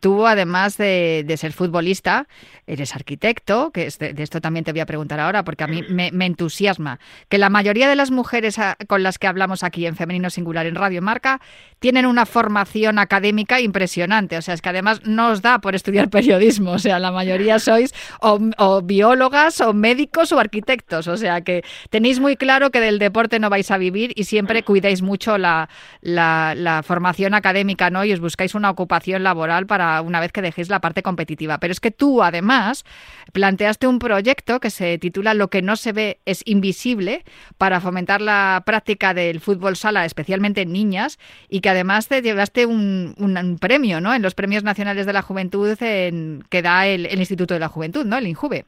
tú, 0.00 0.26
además 0.26 0.76
de, 0.76 1.34
ser 1.36 1.52
futbolista, 1.52 2.26
eres 2.66 2.94
arquitecto, 2.94 3.70
que 3.70 3.88
de, 3.98 4.22
esto 4.22 4.40
también 4.40 4.64
te 4.64 4.72
voy 4.72 4.80
a 4.80 4.86
preguntar 4.86 5.20
ahora, 5.20 5.44
porque 5.44 5.64
a 5.64 5.66
mí 5.66 5.82
me, 5.88 6.10
entusiasma 6.26 6.98
que 7.28 7.38
la 7.38 7.48
mayoría 7.48 7.88
de 7.88 7.96
las 7.96 8.10
mujeres 8.10 8.56
con 8.86 9.02
las 9.02 9.18
que 9.18 9.26
hablamos 9.26 9.62
aquí 9.64 9.86
en 9.86 9.96
Femenino 9.96 10.30
Singular 10.30 10.66
en 10.66 10.74
Radio 10.74 11.02
Marca 11.02 11.40
tienen 11.78 12.06
una 12.06 12.26
formación 12.26 12.98
académica 12.98 13.60
impresionante. 13.60 14.36
O 14.36 14.42
sea, 14.42 14.54
es 14.54 14.62
que 14.62 14.68
además 14.68 15.00
no 15.04 15.28
os 15.28 15.42
da 15.42 15.60
por 15.60 15.74
estudiar 15.74 16.10
periodismo. 16.10 16.72
O 16.72 16.78
sea, 16.78 16.98
la 16.98 17.12
mayoría 17.12 17.58
sois 17.58 17.94
o, 18.20 18.82
biólogas 18.82 19.60
o 19.60 19.72
médicos 19.72 20.32
o 20.32 20.38
arquitectos. 20.38 21.06
O 21.08 21.16
sea, 21.16 21.40
que 21.40 21.64
tenéis 21.90 22.20
muy 22.20 22.36
claro 22.36 22.70
que 22.70 22.80
del 22.80 22.98
deporte 22.98 23.38
no 23.38 23.50
vais 23.50 23.70
a 23.70 23.78
vivir 23.78 24.12
y 24.16 24.24
siempre 24.24 24.62
cuidáis 24.62 25.02
mucho 25.02 25.38
la, 25.38 25.68
la 26.02 26.82
formación 26.84 27.34
académica, 27.34 27.90
¿no? 27.90 28.04
Y 28.04 28.12
os 28.12 28.20
buscáis 28.20 28.54
una 28.54 28.70
ocupación 28.70 29.22
laboral 29.22 29.66
para 29.66 29.77
para 29.78 30.02
una 30.02 30.18
vez 30.18 30.32
que 30.32 30.42
dejéis 30.42 30.68
la 30.70 30.80
parte 30.80 31.04
competitiva. 31.04 31.58
Pero 31.58 31.70
es 31.70 31.78
que 31.78 31.92
tú, 31.92 32.22
además, 32.22 32.84
planteaste 33.32 33.86
un 33.86 34.00
proyecto 34.00 34.58
que 34.58 34.70
se 34.70 34.98
titula 34.98 35.34
Lo 35.34 35.48
que 35.48 35.62
no 35.62 35.76
se 35.76 35.92
ve 35.92 36.18
es 36.26 36.42
invisible 36.46 37.22
para 37.58 37.80
fomentar 37.80 38.20
la 38.20 38.62
práctica 38.66 39.14
del 39.14 39.38
fútbol 39.38 39.76
sala, 39.76 40.04
especialmente 40.04 40.62
en 40.62 40.72
niñas, 40.72 41.18
y 41.48 41.60
que 41.60 41.68
además 41.68 42.08
te 42.08 42.22
llevaste 42.22 42.66
un, 42.66 43.14
premio, 43.60 44.00
¿no? 44.00 44.12
En 44.12 44.22
los 44.22 44.34
premios 44.34 44.64
nacionales 44.64 45.06
de 45.06 45.12
la 45.12 45.22
juventud 45.22 45.76
en, 45.80 46.42
que 46.50 46.60
da 46.60 46.86
el, 46.86 47.06
Instituto 47.18 47.54
de 47.54 47.60
la 47.60 47.68
Juventud, 47.68 48.04
¿no? 48.04 48.16
El 48.16 48.26
INJUVE. 48.26 48.64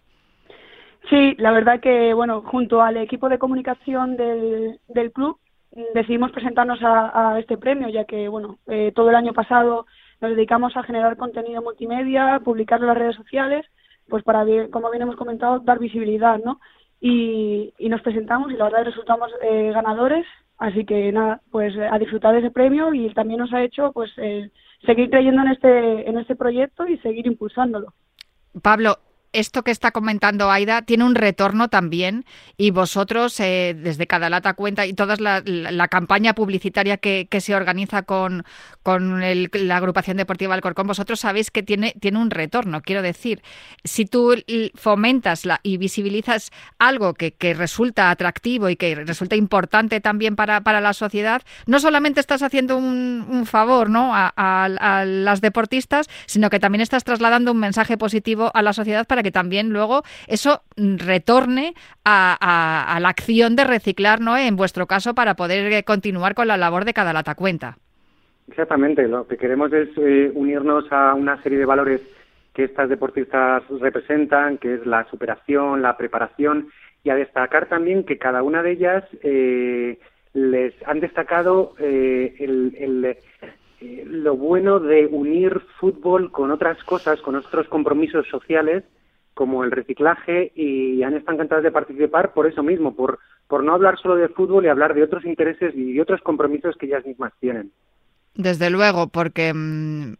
Sí, 1.08 1.34
la 1.38 1.50
verdad 1.50 1.80
que, 1.80 2.14
bueno, 2.14 2.42
junto 2.42 2.82
al 2.82 2.98
equipo 2.98 3.28
de 3.28 3.38
comunicación 3.38 4.16
del, 4.16 4.78
del 4.86 5.10
club 5.10 5.38
decidimos 5.94 6.32
presentarnos 6.32 6.78
a, 6.82 7.36
este 7.38 7.56
premio, 7.56 7.88
ya 7.88 8.04
que, 8.04 8.28
bueno, 8.28 8.58
eh, 8.66 8.92
todo 8.94 9.10
el 9.10 9.16
año 9.16 9.32
pasado 9.32 9.86
nos 10.20 10.30
dedicamos 10.32 10.76
a 10.76 10.82
generar 10.82 11.16
contenido 11.16 11.62
multimedia, 11.62 12.40
publicarlo 12.44 12.86
en 12.86 12.88
las 12.88 12.98
redes 12.98 13.16
sociales, 13.16 13.66
pues 14.08 14.22
para, 14.24 14.44
como 14.70 14.90
bien 14.90 15.02
hemos 15.02 15.16
comentado, 15.16 15.60
dar 15.60 15.78
visibilidad, 15.78 16.38
¿no? 16.44 16.60
Y, 17.00 17.72
nos 17.78 18.02
presentamos 18.02 18.52
y 18.52 18.56
la 18.56 18.64
verdad 18.64 18.84
resultamos 18.84 19.30
eh, 19.42 19.72
ganadores, 19.72 20.26
así 20.58 20.84
que 20.84 21.10
nada, 21.10 21.40
pues 21.50 21.74
a 21.76 21.98
disfrutar 21.98 22.34
de 22.34 22.40
ese 22.40 22.50
premio 22.50 22.92
y 22.94 23.12
también 23.14 23.40
nos 23.40 23.52
ha 23.52 23.62
hecho 23.62 23.90
pues 23.92 24.12
eh, 24.18 24.50
seguir 24.84 25.10
creyendo 25.10 25.42
en 25.42 25.48
este, 25.48 26.08
en 26.08 26.18
este 26.18 26.36
proyecto 26.36 26.86
y 26.86 26.98
seguir 26.98 27.26
impulsándolo. 27.26 27.92
Pablo, 28.62 28.96
esto 29.32 29.62
que 29.62 29.70
está 29.70 29.90
comentando 29.92 30.50
Aida 30.50 30.82
tiene 30.82 31.04
un 31.04 31.14
retorno 31.14 31.68
también 31.68 32.24
y 32.56 32.70
vosotros 32.70 33.38
eh, 33.40 33.76
desde 33.78 34.06
cada 34.06 34.28
lata 34.28 34.54
cuenta 34.54 34.86
y 34.86 34.92
toda 34.92 35.16
la, 35.18 35.88
campaña 35.88 36.34
publicitaria 36.34 36.96
que, 36.96 37.28
se 37.40 37.54
organiza 37.54 38.02
con, 38.02 38.44
con 38.82 39.20
la 39.20 39.76
agrupación 39.76 40.16
deportiva 40.16 40.54
Alcorcón, 40.54 40.86
vosotros 40.86 41.20
sabéis 41.20 41.50
que 41.50 41.62
tiene, 41.62 41.94
tiene 42.00 42.18
un 42.18 42.30
retorno. 42.30 42.82
Quiero 42.82 43.02
decir, 43.02 43.42
si 43.84 44.04
tú 44.04 44.34
fomentas 44.74 45.46
la, 45.46 45.60
y 45.62 45.78
visibilizas 45.78 46.50
algo 46.78 47.14
que, 47.14 47.34
resulta 47.54 48.10
atractivo 48.10 48.68
y 48.68 48.76
que 48.76 48.94
resulta 48.94 49.36
importante 49.36 50.00
también 50.00 50.36
para, 50.36 50.60
para 50.60 50.80
la 50.80 50.92
sociedad, 50.92 51.42
no 51.66 51.80
solamente 51.80 52.20
estás 52.20 52.42
haciendo 52.42 52.76
un, 52.76 53.46
favor 53.46 53.90
¿no? 53.90 54.14
a, 54.14 54.32
a 54.36 55.04
las 55.04 55.40
deportistas, 55.40 56.08
sino 56.26 56.50
que 56.50 56.60
también 56.60 56.82
estás 56.82 57.04
trasladando 57.04 57.52
un 57.52 57.58
mensaje 57.58 57.96
positivo 57.96 58.50
a 58.54 58.62
la 58.62 58.72
sociedad 58.72 59.06
para 59.06 59.19
que 59.22 59.30
también 59.30 59.70
luego 59.70 60.02
eso 60.26 60.62
retorne 60.76 61.74
a, 62.04 62.98
la 63.00 63.08
acción 63.08 63.56
de 63.56 63.64
reciclar, 63.64 64.20
¿no? 64.20 64.36
En 64.36 64.56
vuestro 64.56 64.86
caso, 64.86 65.14
para 65.14 65.34
poder 65.34 65.72
eh, 65.72 65.82
continuar 65.84 66.34
con 66.34 66.48
la 66.48 66.56
labor 66.56 66.84
de 66.84 66.94
cada 66.94 67.12
lata 67.12 67.34
cuenta. 67.34 67.76
Exactamente, 68.48 69.06
lo 69.06 69.26
que 69.26 69.36
queremos 69.36 69.72
es 69.72 69.88
eh, 69.96 70.30
unirnos 70.34 70.90
a 70.90 71.14
una 71.14 71.40
serie 71.42 71.58
de 71.58 71.66
valores 71.66 72.00
que 72.54 72.64
estas 72.64 72.88
deportistas 72.88 73.62
representan, 73.80 74.58
que 74.58 74.74
es 74.74 74.86
la 74.86 75.04
superación, 75.08 75.82
la 75.82 75.96
preparación, 75.96 76.68
y 77.04 77.10
a 77.10 77.14
destacar 77.14 77.66
también 77.66 78.04
que 78.04 78.18
cada 78.18 78.42
una 78.42 78.62
de 78.62 78.72
ellas 78.72 79.04
eh, 79.22 79.98
les 80.34 80.74
han 80.86 81.00
destacado 81.00 81.74
el, 81.78 83.16
lo 83.80 84.36
bueno 84.36 84.78
de 84.78 85.06
unir 85.06 85.60
fútbol 85.78 86.30
con 86.30 86.50
otras 86.50 86.82
cosas, 86.84 87.20
con 87.20 87.34
otros 87.36 87.68
compromisos 87.68 88.26
sociales 88.28 88.84
como 89.34 89.64
el 89.64 89.70
reciclaje 89.70 90.52
y 90.54 91.02
han 91.02 91.14
estado 91.14 91.34
encantados 91.34 91.64
de 91.64 91.70
participar 91.70 92.32
por 92.32 92.46
eso 92.46 92.62
mismo, 92.62 92.94
por, 92.94 93.18
no 93.62 93.72
hablar 93.72 93.98
solo 93.98 94.16
de 94.16 94.28
fútbol 94.28 94.64
y 94.64 94.68
hablar 94.68 94.94
de 94.94 95.02
otros 95.02 95.24
intereses 95.24 95.74
y 95.74 95.98
otros 96.00 96.20
compromisos 96.22 96.76
que 96.76 96.86
ellas 96.86 97.04
mismas 97.04 97.32
tienen. 97.40 97.72
Desde 98.34 98.70
luego, 98.70 99.08
porque 99.08 99.52
mm, 99.52 100.14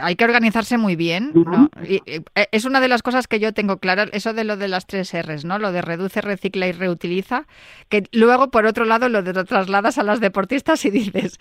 hay 0.00 0.16
que 0.16 0.24
organizarse 0.24 0.78
muy 0.78 0.96
bien, 0.96 1.32
¿no? 1.34 1.70
y, 1.86 2.02
eh, 2.06 2.22
es 2.52 2.64
una 2.64 2.80
de 2.80 2.88
las 2.88 3.02
cosas 3.02 3.26
que 3.26 3.40
yo 3.40 3.52
tengo 3.52 3.78
clara, 3.78 4.06
eso 4.12 4.32
de 4.32 4.44
lo 4.44 4.56
de 4.56 4.68
las 4.68 4.86
tres 4.86 5.12
R's, 5.14 5.44
¿no? 5.44 5.58
Lo 5.58 5.72
de 5.72 5.82
reduce, 5.82 6.20
recicla 6.20 6.66
y 6.66 6.72
reutiliza, 6.72 7.46
que 7.88 8.04
luego, 8.12 8.50
por 8.50 8.66
otro 8.66 8.84
lado, 8.84 9.08
lo 9.08 9.22
de 9.22 9.32
lo 9.32 9.44
trasladas 9.44 9.98
a 9.98 10.02
las 10.02 10.20
deportistas 10.20 10.84
y 10.84 10.90
dices 10.90 11.38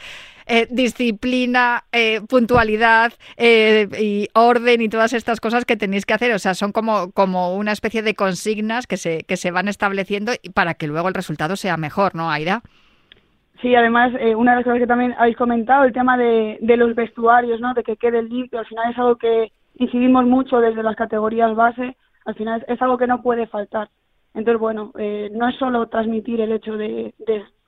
eh, 0.48 0.68
disciplina, 0.70 1.86
eh, 1.92 2.22
puntualidad 2.28 3.14
y 3.38 4.30
orden 4.34 4.82
y 4.82 4.90
todas 4.90 5.14
estas 5.14 5.40
cosas 5.40 5.66
que 5.66 5.78
tenéis 5.78 6.06
que 6.06 6.14
hacer. 6.14 6.32
O 6.34 6.40
sea, 6.40 6.54
son 6.54 6.72
como, 6.72 7.12
como 7.12 7.56
una 7.56 7.72
especie 7.72 8.02
de 8.02 8.16
consignas 8.16 8.88
que 8.88 8.98
se, 8.98 9.24
que 9.24 9.38
se 9.38 9.52
van 9.52 9.68
estableciendo 9.68 10.34
para 10.54 10.76
que 10.76 10.88
luego 10.88 11.08
el 11.08 11.14
resultado 11.14 11.56
sea 11.56 11.78
mejor, 11.78 12.16
¿no, 12.16 12.32
Aida? 12.32 12.64
Sí, 13.66 13.74
además, 13.74 14.14
eh, 14.20 14.36
una 14.36 14.52
de 14.52 14.58
las 14.58 14.64
cosas 14.64 14.78
que 14.78 14.86
también 14.86 15.16
habéis 15.18 15.36
comentado, 15.38 15.86
el 15.86 15.92
tema 15.92 16.20
de, 16.20 16.60
los 16.78 16.94
vestuarios, 16.94 17.60
¿no? 17.60 17.74
De 17.74 17.82
que 17.82 17.98
quede 17.98 18.22
limpio, 18.22 18.60
al 18.60 18.68
final 18.68 18.92
es 18.92 18.98
algo 19.00 19.16
que 19.16 19.52
incidimos 19.80 20.24
mucho 20.24 20.60
desde 20.60 20.84
las 20.84 20.96
categorías 20.96 21.56
base, 21.56 21.98
al 22.26 22.36
final 22.36 22.64
es, 22.68 22.80
algo 22.80 23.00
que 23.00 23.08
no 23.08 23.24
puede 23.24 23.48
faltar. 23.48 23.90
Entonces, 24.36 24.60
bueno, 24.60 24.92
eh, 25.00 25.32
no 25.34 25.50
es 25.50 25.56
solo 25.56 25.88
transmitir 25.88 26.42
el 26.42 26.52
hecho 26.52 26.78
de, 26.78 27.16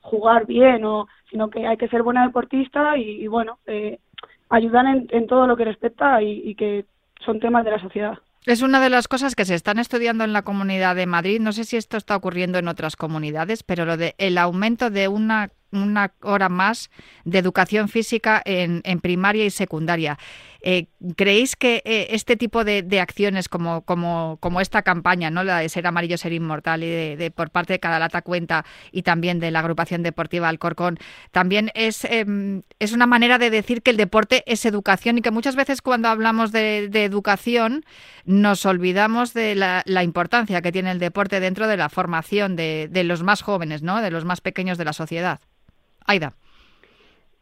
jugar 0.00 0.46
bien, 0.46 0.84
o, 0.84 1.08
sino 1.32 1.50
que 1.50 1.66
hay 1.66 1.76
que 1.76 1.88
ser 1.88 2.04
buena 2.04 2.24
deportista 2.24 2.96
y, 2.96 3.26
bueno, 3.26 3.58
eh, 3.66 3.98
ayudar 4.50 4.86
en, 4.86 5.26
todo 5.26 5.48
lo 5.48 5.56
que 5.56 5.64
respecta 5.64 6.22
y 6.22 6.54
que 6.54 6.84
son 7.24 7.40
temas 7.40 7.64
de 7.64 7.72
la 7.72 7.80
sociedad. 7.80 8.18
Es 8.46 8.62
una 8.62 8.80
de 8.80 8.90
las 8.90 9.08
cosas 9.08 9.34
que 9.34 9.44
se 9.44 9.54
están 9.54 9.78
estudiando 9.78 10.24
en 10.24 10.32
la 10.32 10.42
Comunidad 10.42 10.96
de 10.96 11.06
Madrid. 11.06 11.40
No 11.40 11.52
sé 11.52 11.64
si 11.64 11.76
esto 11.76 11.96
está 11.96 12.16
ocurriendo 12.16 12.58
en 12.58 12.68
otras 12.68 12.96
comunidades, 12.96 13.62
pero 13.62 13.84
lo 13.84 13.96
de 13.96 14.14
el 14.18 14.38
aumento 14.38 14.90
de 14.90 15.08
una 15.08 15.50
una 15.70 16.12
hora 16.22 16.48
más 16.48 16.90
de 17.24 17.38
educación 17.38 17.88
física 17.88 18.40
en, 18.44 18.80
en 18.84 19.00
primaria 19.00 19.44
y 19.44 19.50
secundaria. 19.50 20.18
Eh, 20.60 20.88
¿Creéis 21.16 21.54
que 21.54 21.82
eh, 21.84 22.08
este 22.10 22.36
tipo 22.36 22.64
de, 22.64 23.00
acciones 23.00 23.48
como, 23.48 23.82
como, 23.82 24.60
esta 24.60 24.82
campaña, 24.82 25.30
¿no? 25.30 25.44
la 25.44 25.58
de 25.58 25.68
ser 25.68 25.86
amarillo, 25.86 26.18
ser 26.18 26.32
inmortal, 26.32 26.82
y 26.82 27.16
de, 27.16 27.30
por 27.30 27.50
parte 27.50 27.74
de 27.74 27.80
cada 27.80 28.00
lata 28.00 28.22
cuenta 28.22 28.64
y 28.90 29.02
también 29.02 29.38
de 29.38 29.52
la 29.52 29.60
agrupación 29.60 30.02
deportiva 30.02 30.48
Alcorcón, 30.48 30.98
también 31.30 31.70
es, 31.74 32.04
em, 32.04 32.62
es 32.80 32.92
una 32.92 33.06
manera 33.06 33.38
de 33.38 33.50
decir 33.50 33.82
que 33.82 33.92
el 33.92 33.96
deporte 33.96 34.42
es 34.46 34.64
educación 34.64 35.18
y 35.18 35.22
que 35.22 35.30
muchas 35.30 35.54
veces 35.54 35.80
cuando 35.80 36.08
hablamos 36.08 36.50
de, 36.50 36.88
educación 36.98 37.84
nos 38.24 38.66
olvidamos 38.66 39.32
de 39.34 39.54
la, 39.54 39.82
la, 39.86 40.02
importancia 40.02 40.60
que 40.60 40.72
tiene 40.72 40.90
el 40.90 40.98
deporte 40.98 41.38
dentro 41.38 41.68
de 41.68 41.76
la 41.76 41.88
formación 41.88 42.56
de, 42.56 42.88
de 42.90 43.04
los 43.04 43.22
más 43.22 43.42
jóvenes, 43.42 43.82
¿no? 43.82 44.02
de 44.02 44.10
los 44.10 44.24
más 44.24 44.40
pequeños 44.40 44.76
de 44.78 44.84
la 44.84 44.92
sociedad? 44.92 45.40
Aida. 46.04 46.34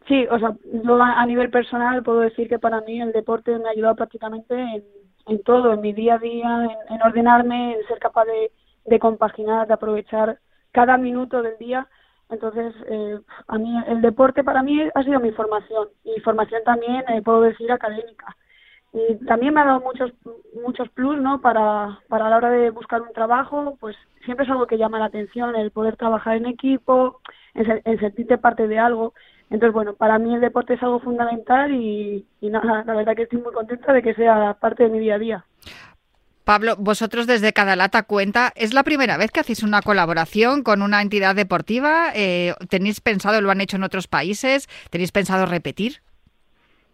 Sí, 0.09 0.27
o 0.31 0.39
sea, 0.39 0.55
yo 0.85 1.03
a 1.03 1.27
nivel 1.27 1.51
personal 1.51 2.03
puedo 2.03 2.21
decir 2.21 2.49
que 2.49 2.61
para 2.61 2.81
mí 2.83 3.01
el 3.01 3.13
deporte 3.13 3.59
me 3.59 3.69
ha 3.69 3.73
ayudado 3.73 3.97
prácticamente 3.97 4.55
en, 5.27 5.43
todo, 5.43 5.73
en 5.73 5.81
mi 5.81 5.93
día 5.93 6.15
a 6.15 6.19
día, 6.19 6.69
en, 6.89 7.03
ordenarme, 7.03 7.75
en 7.75 7.87
ser 7.89 7.99
capaz 7.99 8.25
de, 8.85 8.99
compaginar, 9.01 9.67
de 9.67 9.75
aprovechar 9.75 10.39
cada 10.71 10.97
minuto 10.97 11.43
del 11.43 11.59
día. 11.59 11.89
Entonces, 12.31 12.73
eh, 12.89 13.19
a 13.49 13.59
mí 13.59 13.83
el 13.89 14.01
deporte 14.01 14.45
para 14.45 14.63
mí 14.63 14.81
ha 14.95 15.03
sido 15.03 15.19
mi 15.19 15.33
formación 15.33 15.89
y 16.05 16.21
formación 16.21 16.63
también, 16.65 17.05
eh, 17.09 17.23
puedo 17.23 17.41
decir, 17.41 17.71
académica. 17.73 18.37
Y 18.93 19.27
también 19.27 19.55
me 19.55 19.61
ha 19.61 19.65
dado 19.65 19.81
muchos 19.81 20.13
muchos 20.55 20.89
plus, 20.91 21.21
¿no? 21.21 21.41
Para, 21.41 22.01
para 22.09 22.31
la 22.31 22.37
hora 22.37 22.51
de 22.51 22.71
buscar 22.71 23.03
un 23.03 23.13
trabajo, 23.13 23.77
pues 23.81 23.97
siempre 24.25 24.45
es 24.45 24.51
algo 24.51 24.67
que 24.67 24.79
llama 24.79 24.99
la 24.99 25.07
atención, 25.07 25.55
el 25.57 25.71
poder 25.71 25.97
trabajar 25.97 26.37
en 26.37 26.47
equipo, 26.47 27.21
en, 27.55 28.01
sentirte 28.01 28.39
parte 28.39 28.69
de 28.69 28.79
algo. 28.79 29.15
Entonces, 29.51 29.73
bueno, 29.73 29.95
para 29.95 30.19
mí 30.19 30.35
el 30.35 30.41
deporte 30.41 30.75
es 30.75 30.83
algo 30.83 31.01
fundamental 31.01 31.73
y, 31.73 32.27
nada, 32.43 32.85
la 32.85 32.95
verdad 32.95 33.15
que 33.15 33.23
estoy 33.23 33.41
muy 33.41 33.53
contenta 33.53 33.93
de 33.93 34.03
que 34.03 34.15
sea 34.15 34.55
parte 34.55 34.85
de 34.85 34.91
mi 34.91 34.99
día 34.99 35.15
a 35.15 35.19
día. 35.19 35.45
Pablo, 36.45 36.75
vosotros 36.79 37.27
desde 37.27 37.53
Cada 37.53 37.75
Lata 37.75 38.05
Cuenta, 38.05 38.53
¿es 38.55 38.73
la 38.73 38.85
primera 38.85 39.17
vez 39.17 39.33
que 39.33 39.41
hacéis 39.41 39.65
una 39.65 39.83
colaboración 39.83 40.63
con 40.63 40.81
una 40.81 41.03
entidad 41.03 41.35
deportiva? 41.35 42.11
Eh, 42.15 42.55
¿Tenéis 42.71 43.01
pensado, 43.01 43.41
lo 43.41 43.51
han 43.51 43.61
hecho 43.61 43.77
en 43.77 43.83
otros 43.83 44.07
países? 44.07 44.69
¿Tenéis 44.91 45.11
pensado 45.11 45.47
repetir? 45.47 45.95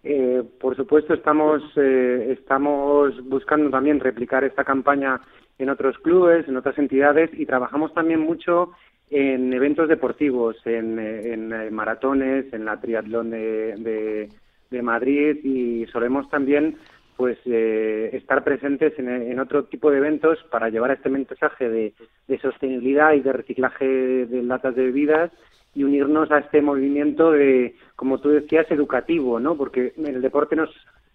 Eh, 0.05 0.43
por 0.59 0.75
supuesto, 0.75 1.15
estamos, 1.15 1.63
eh, 1.77 2.35
estamos 2.39 3.13
buscando 3.25 3.71
también 3.71 4.01
replicar 4.01 4.43
esta 4.43 4.65
campaña 4.65 5.21
en 5.59 5.69
otros 5.69 5.99
clubes, 5.99 6.49
en 6.49 6.57
otras 6.57 6.79
entidades 6.79 7.31
y 7.35 7.47
trabajamos 7.47 7.93
también 7.95 8.21
mucho 8.21 8.73
en 9.13 9.53
eventos 9.53 9.89
deportivos, 9.89 10.57
en, 10.65 10.99
eh, 10.99 11.71
maratones, 11.71 12.51
en 12.53 12.65
la 12.65 12.81
triatlón 12.81 13.31
de, 13.31 14.29
de, 14.71 14.83
Madrid 14.83 15.37
y 15.45 15.85
solemos 15.93 16.31
también 16.31 16.77
pues 17.19 17.39
eh, 17.45 18.09
estar 18.15 18.43
presentes 18.43 18.99
en, 18.99 19.39
otro 19.39 19.65
tipo 19.65 19.91
de 19.91 19.99
eventos 19.99 20.39
para 20.51 20.71
llevar 20.71 20.93
este 20.93 21.11
mensaje 21.11 21.69
de, 21.69 21.93
de, 22.27 22.39
sostenibilidad 22.39 23.13
y 23.13 23.21
de 23.21 23.35
reciclaje 23.35 23.85
de 23.85 24.43
latas 24.43 24.75
de 24.75 24.85
bebidas 24.85 25.31
y 25.75 25.85
unirnos 25.85 26.31
a 26.31 26.39
este 26.39 26.63
movimiento 26.63 27.33
de, 27.33 27.77
como 27.97 28.19
tú 28.19 28.31
decías, 28.31 28.71
educativo, 28.71 29.39
¿no? 29.39 29.59
Porque 29.59 29.93
en 29.99 30.07
el 30.07 30.23
deporte 30.23 30.57
nos 30.57 30.71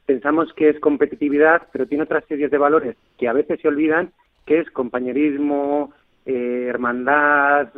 pensamos 0.05 0.53
que 0.53 0.69
es 0.69 0.79
competitividad, 0.79 1.63
pero 1.71 1.87
tiene 1.87 2.03
otras 2.03 2.25
series 2.25 2.51
de 2.51 2.59
valores 2.59 2.95
que 3.17 3.27
a 3.27 3.33
veces 3.33 3.59
se 3.59 3.67
olvidan, 3.67 4.11
que 4.45 4.59
es 4.59 4.69
compañerismo, 4.69 5.93
eh, 6.27 6.65
hermandad, 6.67 7.69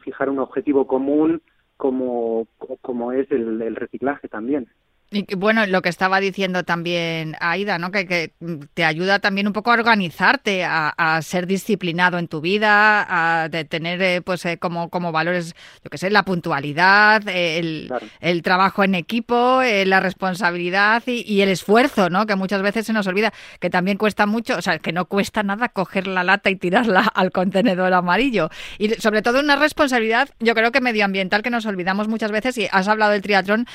fijar 0.00 0.28
un 0.28 0.40
objetivo 0.40 0.86
común 0.86 1.40
como, 1.76 2.46
como 2.82 3.12
es 3.12 3.30
el 3.30 3.76
reciclaje 3.76 4.28
también. 4.28 4.68
Y 5.10 5.34
bueno, 5.36 5.64
lo 5.64 5.80
que 5.80 5.88
estaba 5.88 6.20
diciendo 6.20 6.64
también 6.64 7.34
Aida, 7.40 7.78
¿no? 7.78 7.90
Que, 7.90 8.34
te 8.74 8.84
ayuda 8.84 9.20
también 9.20 9.46
un 9.46 9.54
poco 9.54 9.70
a 9.70 9.74
organizarte, 9.74 10.64
a, 10.64 11.20
ser 11.22 11.46
disciplinado 11.46 12.18
en 12.18 12.28
tu 12.28 12.42
vida, 12.42 13.06
a 13.08 13.48
tener 13.48 14.02
eh, 14.02 14.20
pues 14.20 14.44
eh, 14.44 14.58
como, 14.58 14.90
como 14.90 15.10
valores, 15.10 15.54
yo 15.82 15.90
que 15.90 15.96
sé, 15.96 16.10
la 16.10 16.24
puntualidad, 16.24 17.26
el, 17.26 17.90
el 18.20 18.42
trabajo 18.42 18.84
en 18.84 18.94
equipo, 18.94 19.62
eh, 19.62 19.86
la 19.86 20.00
responsabilidad 20.00 21.02
y, 21.06 21.40
el 21.40 21.48
esfuerzo, 21.48 22.10
¿no? 22.10 22.26
Que 22.26 22.36
muchas 22.36 22.60
veces 22.60 22.84
se 22.84 22.92
nos 22.92 23.06
olvida, 23.06 23.32
que 23.60 23.70
también 23.70 23.96
cuesta 23.96 24.26
mucho, 24.26 24.58
o 24.58 24.62
sea, 24.62 24.78
que 24.78 24.92
no 24.92 25.06
cuesta 25.06 25.42
nada 25.42 25.70
coger 25.70 26.06
la 26.06 26.22
lata 26.22 26.50
y 26.50 26.56
tirarla 26.56 27.00
al 27.14 27.32
contenedor 27.32 27.94
amarillo. 27.94 28.50
Y 28.78 28.90
sobre 28.94 29.22
todo 29.22 29.40
una 29.40 29.56
responsabilidad, 29.56 30.28
yo 30.38 30.54
creo 30.54 30.70
que 30.70 30.82
medioambiental 30.82 31.42
que 31.42 31.50
nos 31.50 31.64
olvidamos 31.64 32.08
muchas 32.08 32.30
veces, 32.30 32.58
y 32.58 32.68
has 32.70 32.88
hablado 32.88 33.12
del 33.12 33.22
triatlón, 33.22 33.66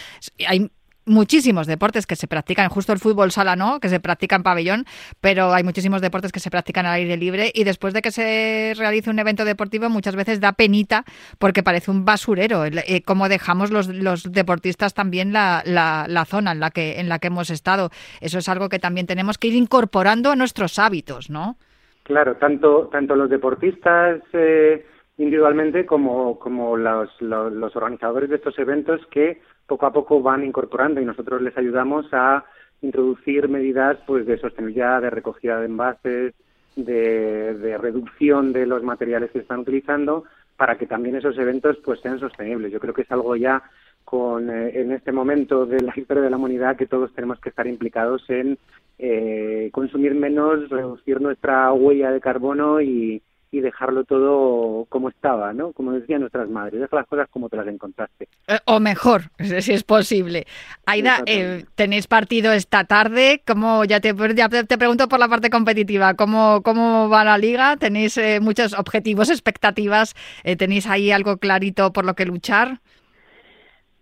hay 0.48 0.70
muchísimos 1.06 1.68
deportes 1.68 2.06
que 2.06 2.16
se 2.16 2.28
practican, 2.28 2.70
justo 2.70 2.94
el 2.94 3.00
fútbol 3.00 3.32
sala 3.32 3.56
no, 3.56 3.80
que 3.80 3.90
se 3.90 4.00
practica 4.00 4.36
en 4.36 4.44
pabellón, 4.44 4.86
pero 5.22 5.54
hay 5.54 5.64
muchísimos 5.64 6.02
deportes 6.02 6.32
que 6.32 6.40
se 6.40 6.50
practican 6.50 6.86
al 6.86 6.94
aire 6.94 7.18
libre 7.18 7.52
y 7.54 7.64
después 7.64 7.94
de 7.94 8.02
que 8.02 8.12
se 8.12 8.74
realice 8.78 9.10
un 9.10 9.20
evento 9.20 9.46
deportivo 9.46 9.90
muchas 9.90 10.16
veces 10.16 10.40
da 10.40 10.54
penita 10.54 11.04
porque 11.40 11.64
parece 11.64 11.92
un 11.92 12.06
basurero, 12.06 12.66
eh, 12.66 13.02
como 13.06 13.30
dejamos 13.30 13.72
los, 13.72 13.88
los 13.88 14.32
deportistas 14.32 14.94
también 14.94 15.34
la, 15.34 15.64
la, 15.66 16.26
zona 16.26 16.54
en 16.54 16.60
la, 16.60 16.72
que, 16.72 17.00
en 17.00 17.10
la 17.10 17.20
que 17.20 17.28
hemos 17.28 17.50
estado. 17.50 17.90
Eso 18.22 18.40
es 18.40 18.50
algo 18.50 18.70
que 18.70 18.80
también 18.80 19.08
tenemos 19.08 19.38
que 19.38 19.48
ir 19.48 19.56
incorporando 19.56 20.32
a 20.32 20.36
nuestros 20.36 20.80
hábitos, 20.80 21.30
¿no? 21.30 21.58
Claro, 22.04 22.36
tanto, 22.36 22.90
tanto 22.92 23.16
los 23.16 23.30
deportistas... 23.30 24.22
Eh, 24.34 24.86
individualmente 25.18 25.86
como, 25.86 26.40
como 26.40 26.76
los, 26.76 27.10
los, 27.22 27.76
organizadores 27.76 28.30
de 28.30 28.38
estos 28.38 28.58
eventos 28.58 29.00
que 29.12 29.42
poco 29.68 29.86
a 29.86 29.94
poco 29.94 30.22
van 30.22 30.44
incorporando 30.44 31.02
y 31.02 31.06
nosotros 31.06 31.42
les 31.42 31.58
ayudamos 31.58 32.08
a 32.12 32.44
introducir 32.82 33.48
medidas 33.48 33.98
pues 34.06 34.26
de 34.26 34.38
sostenibilidad, 34.38 35.02
de 35.02 35.10
recogida 35.10 35.60
de 35.60 35.66
envases, 35.66 36.34
de, 36.76 37.78
reducción 37.80 38.52
de 38.52 38.66
los 38.66 38.84
materiales 38.84 39.32
que 39.32 39.40
están 39.40 39.60
utilizando 39.60 40.26
para 40.58 40.78
que 40.78 40.86
también 40.86 41.16
esos 41.16 41.38
eventos 41.38 41.78
pues 41.84 42.00
sean 42.02 42.20
sostenibles. 42.20 42.72
Yo 42.72 42.80
creo 42.80 42.94
que 42.94 43.04
es 43.04 43.12
algo 43.12 43.36
ya 43.36 43.64
con 44.04 44.50
eh, 44.50 44.82
en 44.82 44.92
este 44.92 45.12
momento 45.12 45.66
de 45.66 45.82
la 45.82 45.94
historia 45.96 46.24
de 46.24 46.30
la 46.30 46.38
humanidad 46.38 46.76
que 46.76 46.88
todos 46.88 47.14
tenemos 47.14 47.40
que 47.40 47.50
estar 47.50 47.66
implicados 47.68 48.30
en 48.30 48.58
eh, 49.00 49.70
consumir 49.72 50.14
menos, 50.14 50.70
reducir 50.70 51.22
nuestra 51.22 51.72
huella 51.72 52.12
de 52.12 52.22
carbono 52.22 52.82
y, 52.82 53.22
y 53.54 53.62
dejarlo 53.62 54.04
todo 54.04 54.86
como 54.90 55.10
estaba, 55.10 55.54
¿no? 55.54 55.74
Como 55.74 55.92
decían 55.92 56.22
nuestras 56.22 56.50
madres, 56.50 56.82
deja 56.82 56.96
las 56.96 57.06
cosas 57.06 57.30
como 57.30 57.50
te 57.50 57.58
las 57.58 57.68
encontraste. 57.68 58.28
Eh, 58.48 58.58
o 58.66 58.80
mejor, 58.80 59.30
si 59.38 59.74
es 59.74 59.84
posible. 59.84 60.48
Aida, 60.88 61.20
eh, 61.28 61.66
tenéis 61.76 62.08
partido 62.08 62.52
esta 62.52 62.86
tarde, 62.86 63.44
¿cómo, 63.46 63.86
ya, 63.86 64.00
te, 64.00 64.16
ya 64.34 64.50
te 64.50 64.78
pregunto 64.80 65.08
por 65.08 65.20
la 65.20 65.28
parte 65.28 65.52
competitiva, 65.52 66.16
¿cómo, 66.16 66.64
cómo 66.64 67.10
va 67.10 67.24
la 67.24 67.38
liga? 67.38 67.78
¿Tenéis 67.78 68.18
eh, 68.18 68.40
muchos 68.42 68.74
objetivos, 68.74 69.30
expectativas? 69.30 70.16
¿Tenéis 70.58 70.88
ahí 70.88 71.12
algo 71.12 71.38
clarito 71.38 71.94
por 71.94 72.06
lo 72.06 72.16
que 72.16 72.26
luchar? 72.26 72.80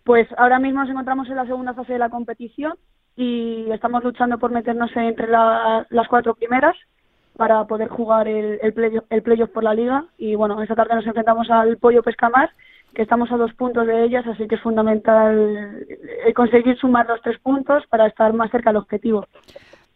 Pues 0.06 0.30
ahora 0.38 0.60
mismo 0.60 0.80
nos 0.80 0.90
encontramos 0.90 1.28
en 1.28 1.36
la 1.36 1.46
segunda 1.46 1.74
fase 1.74 1.92
de 1.92 2.00
la 2.00 2.10
competición 2.10 2.76
y 3.18 3.70
estamos 3.70 4.02
luchando 4.02 4.38
por 4.38 4.52
meternos 4.52 4.92
entre 4.96 5.28
las 5.28 6.08
cuatro 6.08 6.36
primeras 6.36 6.78
para 7.38 7.66
poder 7.66 7.88
jugar 7.90 8.28
el, 8.28 8.60
el, 8.62 8.74
playoff, 9.24 9.50
por 9.50 9.64
la 9.64 9.74
liga 9.74 10.06
y 10.18 10.36
bueno, 10.36 10.62
esta 10.62 10.76
tarde 10.76 10.96
nos 10.96 11.08
enfrentamos 11.08 11.50
al 11.50 11.78
Pollo 11.78 12.04
Pescamar 12.04 12.52
que 12.94 13.02
estamos 13.02 13.32
a 13.32 13.38
dos 13.38 13.54
puntos 13.54 13.88
de 13.88 14.04
ellas, 14.04 14.28
así 14.28 14.48
que 14.48 14.56
es 14.56 14.62
fundamental 14.62 15.86
eh, 15.88 16.34
conseguir 16.34 16.78
sumar 16.78 17.08
los 17.08 17.22
tres 17.22 17.40
puntos 17.40 17.86
para 17.88 18.08
estar 18.08 18.34
más 18.34 18.52
cerca 18.52 18.72
del 18.72 18.78
objetivo. 18.78 19.26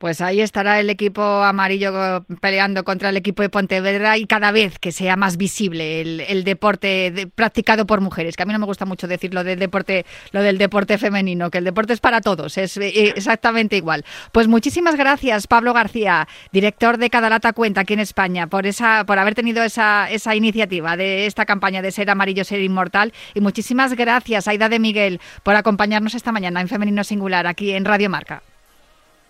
Pues 0.05 0.21
ahí 0.21 0.39
estará 0.39 0.79
el 0.79 0.91
equipo 0.91 1.23
amarillo 1.23 2.23
peleando 2.39 2.83
contra 2.83 3.09
el 3.09 3.17
equipo 3.17 3.41
de 3.41 3.49
Pontevedra 3.49 4.19
y 4.19 4.27
cada 4.27 4.51
vez 4.51 4.77
que 4.77 4.91
sea 4.91 5.15
más 5.15 5.35
visible 5.35 6.01
el, 6.29 6.43
deporte 6.43 7.27
practicado 7.33 7.87
por 7.87 8.01
mujeres, 8.01 8.37
que 8.37 8.43
a 8.43 8.45
mí 8.45 8.53
no 8.53 8.59
me 8.59 8.67
gusta 8.67 8.85
mucho 8.85 9.07
decir 9.07 9.33
lo 9.33 9.43
del 9.43 9.57
deporte, 9.57 10.05
lo 10.31 10.43
del 10.43 10.59
deporte 10.59 10.99
femenino, 10.99 11.49
que 11.49 11.57
el 11.57 11.63
deporte 11.63 11.93
es 11.93 12.01
para 12.01 12.21
todos, 12.21 12.55
es 12.59 12.77
eh, 12.77 13.13
exactamente 13.15 13.77
igual. 13.77 14.05
Pues 14.31 14.47
muchísimas 14.47 14.95
gracias, 14.95 15.47
Pablo 15.47 15.73
García, 15.73 16.27
director 16.51 16.99
de 16.99 17.09
Cada 17.09 17.27
Lata 17.27 17.53
Cuenta 17.53 17.81
aquí 17.81 17.93
en 17.95 18.01
España, 18.01 18.45
por 18.45 18.67
esa, 18.67 19.07
por 19.07 19.17
haber 19.17 19.33
tenido 19.33 19.63
esa, 19.63 20.07
esa 20.11 20.35
iniciativa 20.35 20.97
de 20.97 21.25
esta 21.25 21.47
campaña 21.47 21.81
de 21.81 21.91
ser 21.91 22.11
amarillo, 22.11 22.43
ser 22.43 22.61
inmortal. 22.61 23.11
Y 23.33 23.41
muchísimas 23.41 23.95
gracias, 23.95 24.47
Aida 24.47 24.69
de 24.69 24.77
Miguel, 24.77 25.19
por 25.41 25.55
acompañarnos 25.55 26.13
esta 26.13 26.31
mañana 26.31 26.61
en 26.61 26.67
Femenino 26.67 27.03
Singular 27.03 27.47
aquí 27.47 27.71
en 27.71 27.85
Radio 27.85 28.11
Marca. 28.11 28.43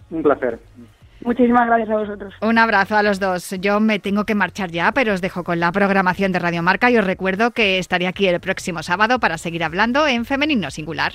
Un 0.09 0.23
placer. 0.23 0.59
Muchísimas 1.21 1.65
gracias 1.65 1.89
a 1.89 1.97
vosotros. 1.97 2.33
Un 2.41 2.57
abrazo 2.57 2.95
a 2.95 3.03
los 3.03 3.19
dos. 3.19 3.55
Yo 3.59 3.79
me 3.79 3.99
tengo 3.99 4.25
que 4.25 4.35
marchar 4.35 4.69
ya, 4.69 4.91
pero 4.91 5.13
os 5.13 5.21
dejo 5.21 5.43
con 5.43 5.59
la 5.59 5.71
programación 5.71 6.31
de 6.31 6.39
Radio 6.39 6.61
Marca 6.61 6.91
y 6.91 6.97
os 6.97 7.05
recuerdo 7.05 7.51
que 7.51 7.79
estaré 7.79 8.07
aquí 8.07 8.27
el 8.27 8.39
próximo 8.39 8.83
sábado 8.83 9.19
para 9.19 9.37
seguir 9.37 9.63
hablando 9.63 10.05
en 10.07 10.25
Femenino 10.25 10.69
Singular. 10.69 11.13